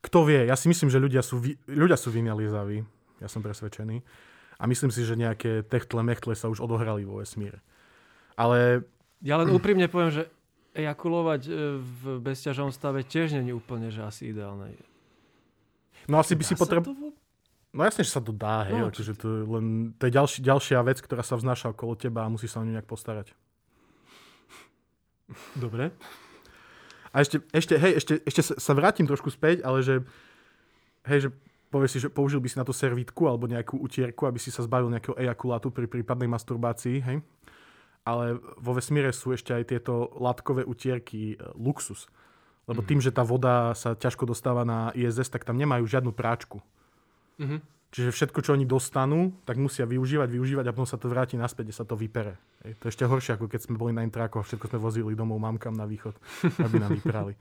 [0.02, 2.82] kto vie, ja si myslím, že ľudia sú, vy, ľudia sú vynalizaví,
[3.18, 4.02] ja som presvedčený.
[4.58, 7.62] A myslím si, že nejaké techtle mechtle sa už odohrali vo vesmíre.
[8.34, 8.82] Ale
[9.22, 10.22] Ja len úprimne poviem, že
[10.74, 14.74] ejakulovať e, v bezťažovom stave tiež není úplne, že asi ideálne.
[16.10, 17.14] no asi by si Dá sa potreboval...
[17.68, 20.80] No jasne, že sa to dá, hej, No, čiže to len to je ďalší, ďalšia
[20.82, 23.36] vec, ktorá sa vznáša okolo teba a musí sa o ňu nejak postarať.
[25.52, 25.92] Dobre.
[27.12, 30.00] A ešte, ešte hej, ešte, ešte sa, sa vrátim trošku späť, ale že
[31.08, 31.30] hej, že
[31.68, 34.64] povieš si, že použil by si na to servítku alebo nejakú utierku, aby si sa
[34.64, 37.18] zbavil nejakého ejakulátu pri prípadnej masturbácii, hej.
[38.08, 42.08] Ale vo vesmíre sú ešte aj tieto látkové utierky e, luxus.
[42.64, 46.64] Lebo tým, že tá voda sa ťažko dostáva na ISS, tak tam nemajú žiadnu práčku.
[47.36, 47.60] Mhm.
[47.88, 51.72] Čiže všetko, čo oni dostanú, tak musia využívať, využívať a potom sa to vráti naspäť,
[51.72, 52.36] sa to vypere.
[52.60, 52.76] Hej.
[52.80, 55.72] To je ešte horšie, ako keď sme boli na intrákoch, všetko sme vozili domov mamkám
[55.72, 56.12] na východ,
[56.68, 57.32] aby nám vyprali.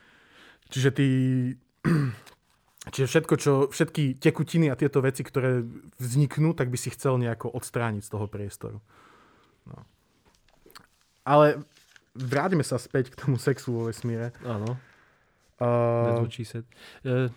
[0.74, 1.08] Čiže tí...
[2.78, 5.66] Čiže všetko, čo, všetky tekutiny a tieto veci, ktoré
[5.98, 8.78] vzniknú, tak by si chcel nejako odstrániť z toho priestoru.
[9.66, 9.82] No.
[11.26, 11.66] Ale
[12.14, 14.30] vráťme sa späť k tomu sexu vo vesmíre.
[14.46, 14.78] Áno,
[15.58, 16.62] Uh, said.
[17.02, 17.34] E,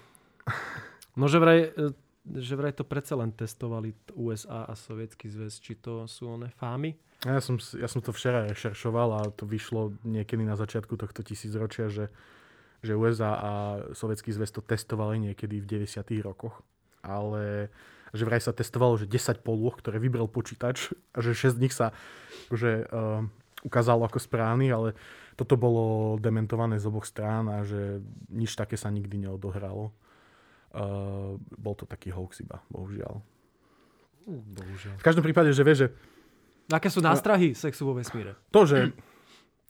[1.18, 1.90] no, že vraj, e,
[2.38, 6.94] že vraj to predsa len testovali USA a Sovietský zväz, či to sú one fámy.
[7.26, 11.90] ja, som, ja som to včera rešeršoval a to vyšlo niekedy na začiatku tohto tisícročia,
[11.90, 12.14] že,
[12.82, 13.52] že USA a
[13.94, 16.02] Sovietský zväz to testovali niekedy v 90.
[16.26, 16.66] rokoch.
[17.02, 17.70] Ale
[18.12, 21.74] že vraj sa testovalo, že 10 polôch, ktoré vybral počítač a že 6 z nich
[21.74, 21.96] sa
[22.52, 23.24] že, uh,
[23.64, 24.98] ukázalo ako správny, ale
[25.40, 29.96] toto bolo dementované z oboch strán a že nič také sa nikdy neodohralo.
[30.72, 33.24] Uh, bol to taký hoax iba, bohužiaľ.
[34.28, 34.96] Bohužiaľ.
[35.00, 35.90] V každom prípade, že vieš, že
[36.72, 38.40] Aké sú nástrahy sexu vo vesmíre?
[38.48, 38.96] to, že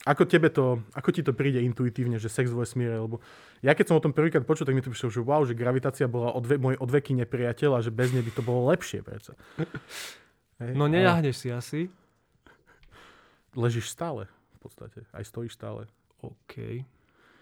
[0.02, 3.22] ako, tebe to, ako ti to príde intuitívne, že sex vo vesmíre, lebo
[3.60, 6.04] ja keď som o tom prvýkrát počul, tak mi to prišlo, že wow, že gravitácia
[6.04, 9.38] bola odve, môj odveky nepriateľ a že bez nej by to bolo lepšie predsa.
[10.58, 11.80] Hej, No ale nejahneš si asi.
[13.52, 15.84] Ležíš stále v podstate, aj stojíš stále.
[16.18, 16.82] OK.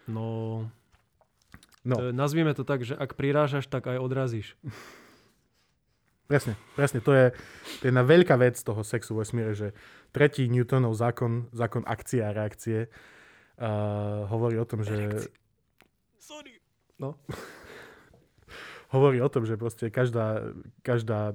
[0.06, 0.66] No,
[1.80, 4.52] No, to, je- nazvime to tak, že ak prirážaš, tak aj odrazíš.
[6.30, 7.34] Presne, presne, to je,
[7.82, 9.74] to je jedna veľká vec toho sexu vo vesmíre, že
[10.14, 15.26] tretí Newtonov zákon, zákon akcie a reakcie, uh, hovorí o tom, že...
[16.22, 16.62] Sorry.
[18.94, 20.54] hovorí o tom, že proste každá,
[20.86, 21.34] každá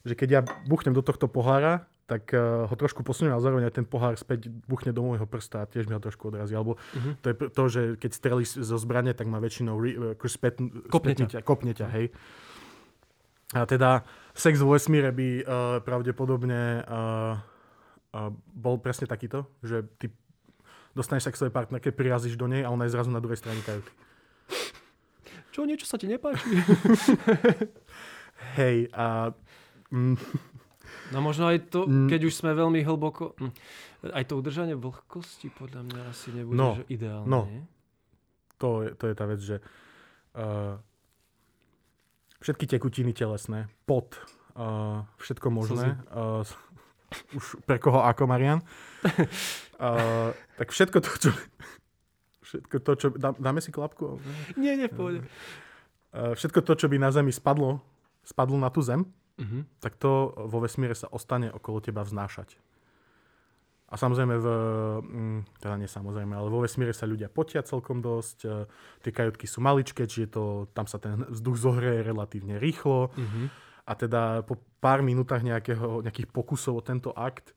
[0.00, 3.74] že keď ja buchnem do tohto pohára, tak uh, ho trošku posuniem a zároveň aj
[3.78, 6.58] ten pohár späť buchne do môjho prsta a tiež mi ho trošku odrazí.
[6.58, 7.10] Alebo Mhm.
[7.22, 10.58] to je to, že keď strelíš zo zbrane, tak má väčšinou re, ako spät,
[10.90, 11.38] Kopne spätnú ťa.
[11.46, 12.10] Kopne ťa, hej.
[13.52, 15.42] A teda sex vo vesmíre by uh,
[15.80, 17.36] pravdepodobne uh,
[18.08, 20.08] uh, bol presne takýto, že ty
[20.90, 23.60] dostaneš sa k svojej partnerke, prirazíš do nej a ona je zrazu na druhej strane
[23.60, 23.88] kajuty.
[25.50, 26.46] Čo, niečo sa ti nepáči?
[28.56, 29.30] Hej, a
[29.90, 30.16] mm,
[31.10, 32.06] No možno aj to, Mm.
[32.06, 33.34] keď už sme veľmi hlboko...
[33.36, 33.50] hm,
[34.08, 37.26] Aj to udržanie vlhkosti podľa mňa asi nebude No, že ideálne.
[37.26, 37.44] no.
[37.44, 37.60] nie?
[38.56, 40.76] to, je, to je tá vec, že uh,
[42.40, 44.16] všetky tekutiny telesné, pot,
[44.56, 46.44] uh, všetko možné, uh,
[47.36, 48.60] už pre koho ako Marian,
[49.80, 51.30] uh, tak všetko to, čo...
[52.40, 53.06] Všetko to, čo...
[53.14, 54.18] Dá, dáme si klapku?
[54.58, 55.22] Nie, nie, pohode.
[56.10, 57.78] Uh, všetko to, čo by na Zemi spadlo,
[58.26, 59.06] spadlo na tú Zem,
[59.40, 59.80] Mhm.
[59.80, 62.60] tak to vo vesmíre sa ostane okolo teba vznášať.
[63.90, 64.46] A samozrejme, v,
[65.02, 68.70] mm, teda nie samozrejme, ale vo vesmíre sa ľudia potia celkom dosť, e,
[69.02, 73.50] tie kajutky sú maličké, čiže to, tam sa ten vzduch zohreje relatívne rýchlo Mhm.
[73.86, 77.50] a teda po pár minútach nejakého, nejakých pokusov o tento akt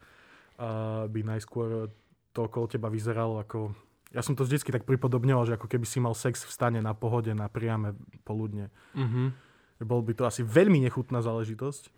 [0.58, 1.94] uh, by najskôr
[2.34, 3.78] to okolo teba vyzeralo ako...
[4.10, 6.94] Ja som to vždycky tak pripodobňoval, že ako keby si mal sex v stane na
[6.98, 7.94] pohode, na priame
[8.26, 8.74] poludne.
[8.98, 9.34] Mhm.
[9.78, 11.94] Že Bol by to asi veľmi nechutná záležitosť.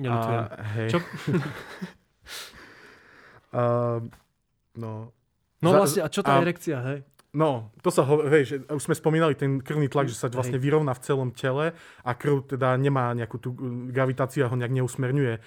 [0.00, 0.42] Neľutujem.
[0.44, 0.88] A, hej.
[0.92, 0.98] Čo?
[3.50, 3.98] a,
[4.74, 5.12] no,
[5.58, 6.98] No vlastne, a čo tá a- erekcia, hej?
[7.28, 10.92] no, to sa hovorí, že už sme spomínali ten krvný tlak, že sa vlastne vyrovná
[10.92, 15.42] v celom tele a krv teda nemá nejakú tú uh, gravitácia, ho nejak neusmerňuje uh,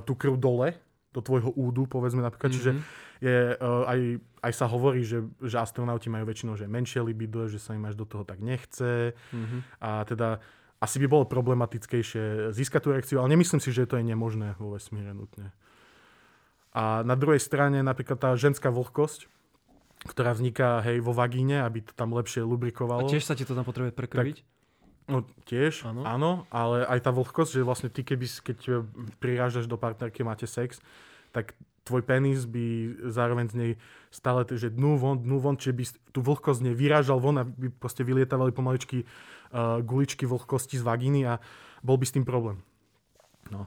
[0.00, 0.74] tú krv dole
[1.10, 2.50] do tvojho údu, povedzme napríklad.
[2.50, 2.82] Čiže Mhm.
[3.20, 4.00] je, uh, aj,
[4.40, 7.94] aj sa hovorí, že, že astronauti majú väčšinou že menšie libido, že sa im až
[7.94, 9.12] do toho tak nechce.
[9.30, 9.58] Mhm.
[9.78, 10.40] A teda
[10.78, 14.72] asi by bolo problematickejšie získať tú erekciu, ale nemyslím si, že to je nemožné vo
[14.72, 15.52] vesmíre nutne.
[16.70, 19.26] A na druhej strane napríklad tá ženská vlhkosť,
[20.06, 23.10] ktorá vzniká hej, vo vagíne, aby to tam lepšie A lubrikovalo.
[23.10, 24.46] tiež sa ti to tam potrebuje prekrviť?
[25.10, 26.06] No tiež, Áno.
[26.06, 26.30] áno.
[26.54, 28.86] ale aj tá vlhkosť, že vlastne ty keby, keď
[29.18, 30.78] prirážaš do partnerky, máte sex,
[31.34, 33.72] tak tvoj penis by zároveň z nej
[34.14, 37.44] stále, že dnu von, dnu von, čiže by tú vlhkosť z nej vyrážal von a
[37.44, 41.42] by proste vylietávali pomaličky uh, guličky vlhkosti z vagíny a
[41.82, 42.62] bol by s tým problém.
[43.50, 43.66] No,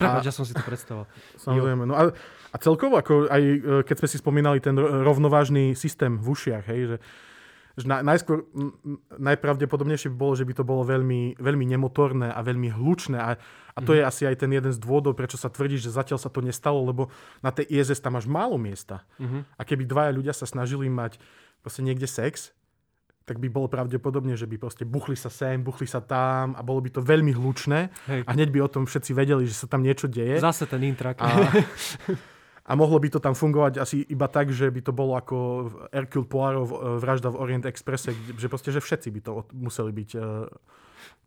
[0.00, 1.06] Prepač, ja som si to predstavoval.
[1.44, 1.84] samozrejme.
[1.84, 2.02] No a,
[2.50, 6.64] a celkovo, ako aj e, keď sme si spomínali ten ro- rovnovážny systém v ušiach,
[6.72, 6.96] hej, že,
[7.76, 8.48] že na, najskôr,
[9.20, 13.36] najpravdepodobnejšie by bolo, že by to bolo veľmi, veľmi nemotorné a veľmi hlučné a,
[13.76, 16.32] a to je asi aj ten jeden z dôvodov, prečo sa tvrdí, že zatiaľ sa
[16.32, 17.12] to nestalo, lebo
[17.44, 19.04] na tej ISS tam máš málo miesta.
[19.20, 19.44] Mhm.
[19.56, 21.20] A keby dvaja ľudia sa snažili mať
[21.60, 22.56] proste niekde sex,
[23.30, 26.82] tak by bolo pravdepodobne, že by proste buchli sa sem, buchli sa tam a bolo
[26.82, 28.26] by to veľmi hlučné Hej.
[28.26, 30.42] a hneď by o tom všetci vedeli, že sa tam niečo deje.
[30.42, 31.22] Zase ten intrak.
[31.22, 31.46] A,
[32.66, 35.36] a mohlo by to tam fungovať asi iba tak, že by to bolo ako
[35.94, 40.10] Hercule Poirot v- vražda v Orient Expresse, že proste, že všetci by to museli byť
[40.18, 40.50] eh,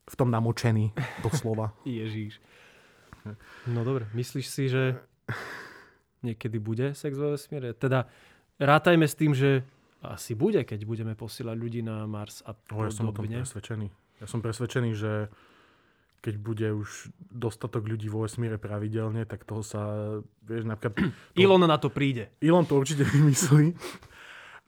[0.03, 0.91] v tom namočení,
[1.23, 1.71] doslova.
[1.87, 2.43] Ježíš.
[3.71, 4.99] No dobre, myslíš si, že
[6.27, 7.71] niekedy bude sex vo vesmíre?
[7.71, 8.11] Teda
[8.59, 9.63] rátajme s tým, že
[10.05, 13.39] asi bude, keď budeme posielať ľudí na Mars a No, ja som o tom podobne.
[13.39, 13.87] presvedčený.
[14.19, 15.31] Ja som presvedčený, že
[16.19, 16.89] keď bude už
[17.19, 19.81] dostatok ľudí vo vesmíre pravidelne, tak toho sa,
[20.41, 20.95] vieš, napríklad...
[21.33, 22.31] Elon na to príde.
[22.39, 23.75] Elon to určite vymyslí,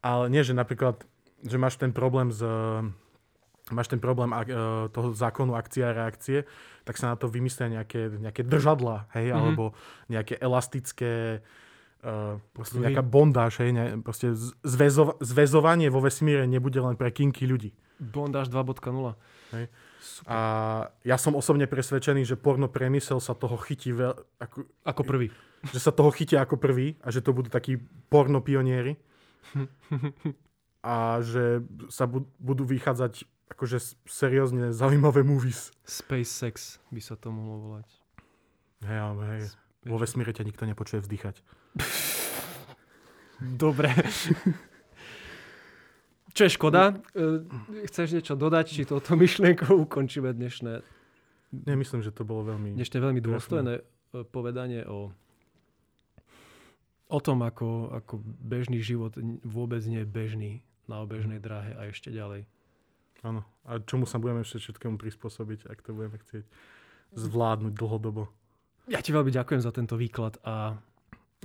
[0.02, 1.00] ale nie, že napríklad,
[1.42, 2.44] že máš ten problém s
[3.68, 4.58] máš ten problém ak- e,
[4.90, 6.46] toho zákonu akcie a reakcie,
[6.84, 9.36] tak sa na to vymyslia nejaké, nejaké držadla, hej, Mhm.
[9.36, 9.74] alebo
[10.06, 11.44] nejaké elastické uh,
[12.52, 12.86] proste Pruhy.
[12.88, 17.72] nejaká bondáž, hej, ne, proste zväzova- zväzovanie vo vesmíre nebude len pre kinky ľudí.
[17.98, 19.16] Bondáž 2.0.
[20.28, 20.38] A
[21.02, 25.28] ja som osobne presvedčený, že porno priemysel sa toho chytí veľ, ako, Ako prvý.
[25.66, 29.00] že sa toho chytia ako prvý a že to budú takí porno pionieri
[30.84, 35.72] a že sa bu- budú vychádzať akože seriózne zaujímavé movies.
[35.84, 36.56] Space sex
[36.90, 37.88] by sa to mohlo volať.
[38.84, 39.44] Hej, ale hej,
[39.86, 41.40] vo vesmíre ťa nikto nepočuje vzdychať.
[43.64, 43.94] Dobre.
[46.36, 47.00] Čo je škoda?
[47.16, 47.46] E,
[47.88, 50.84] Chceš niečo dodať, či touto myšlienkou ukončíme dnešné,
[51.64, 52.76] Nemyslím, že to bolo veľmi...
[52.76, 53.84] dnešné veľmi dôstojné e,
[54.28, 55.14] povedanie o,
[57.08, 59.16] o tom, ako, ako bežný život
[59.46, 60.52] vôbec nie je bežný
[60.92, 62.44] na obežnej dráhe a ešte ďalej.
[63.24, 63.48] Áno.
[63.66, 66.46] A čomu sa budeme všetkému prispôsobiť, ak to budeme chcieť
[67.16, 68.30] zvládnuť dlhodobo.
[68.86, 70.78] Ja ti veľmi ďakujem za tento výklad a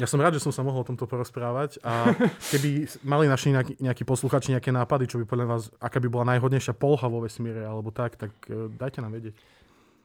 [0.01, 2.17] Ja som rád, že som sa mohol o tomto porozprávať a
[2.53, 6.25] keby mali naši nejakí, nejakí posluchači nejaké nápady, čo by podľa vás, aká by bola
[6.37, 9.37] najhodnejšia poloha vo vesmíre alebo tak, tak eh, dajte nám vedieť.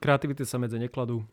[0.03, 1.23] kreativity sa medze nekladú.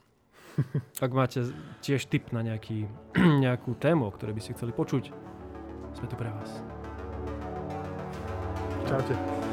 [1.04, 1.48] Ak máte
[1.82, 2.86] tiež tip na nejaký,
[3.44, 5.10] nejakú tému, o ktorej by ste chceli počuť,
[5.98, 6.50] sme tu pre vás.
[8.86, 9.51] Čaute.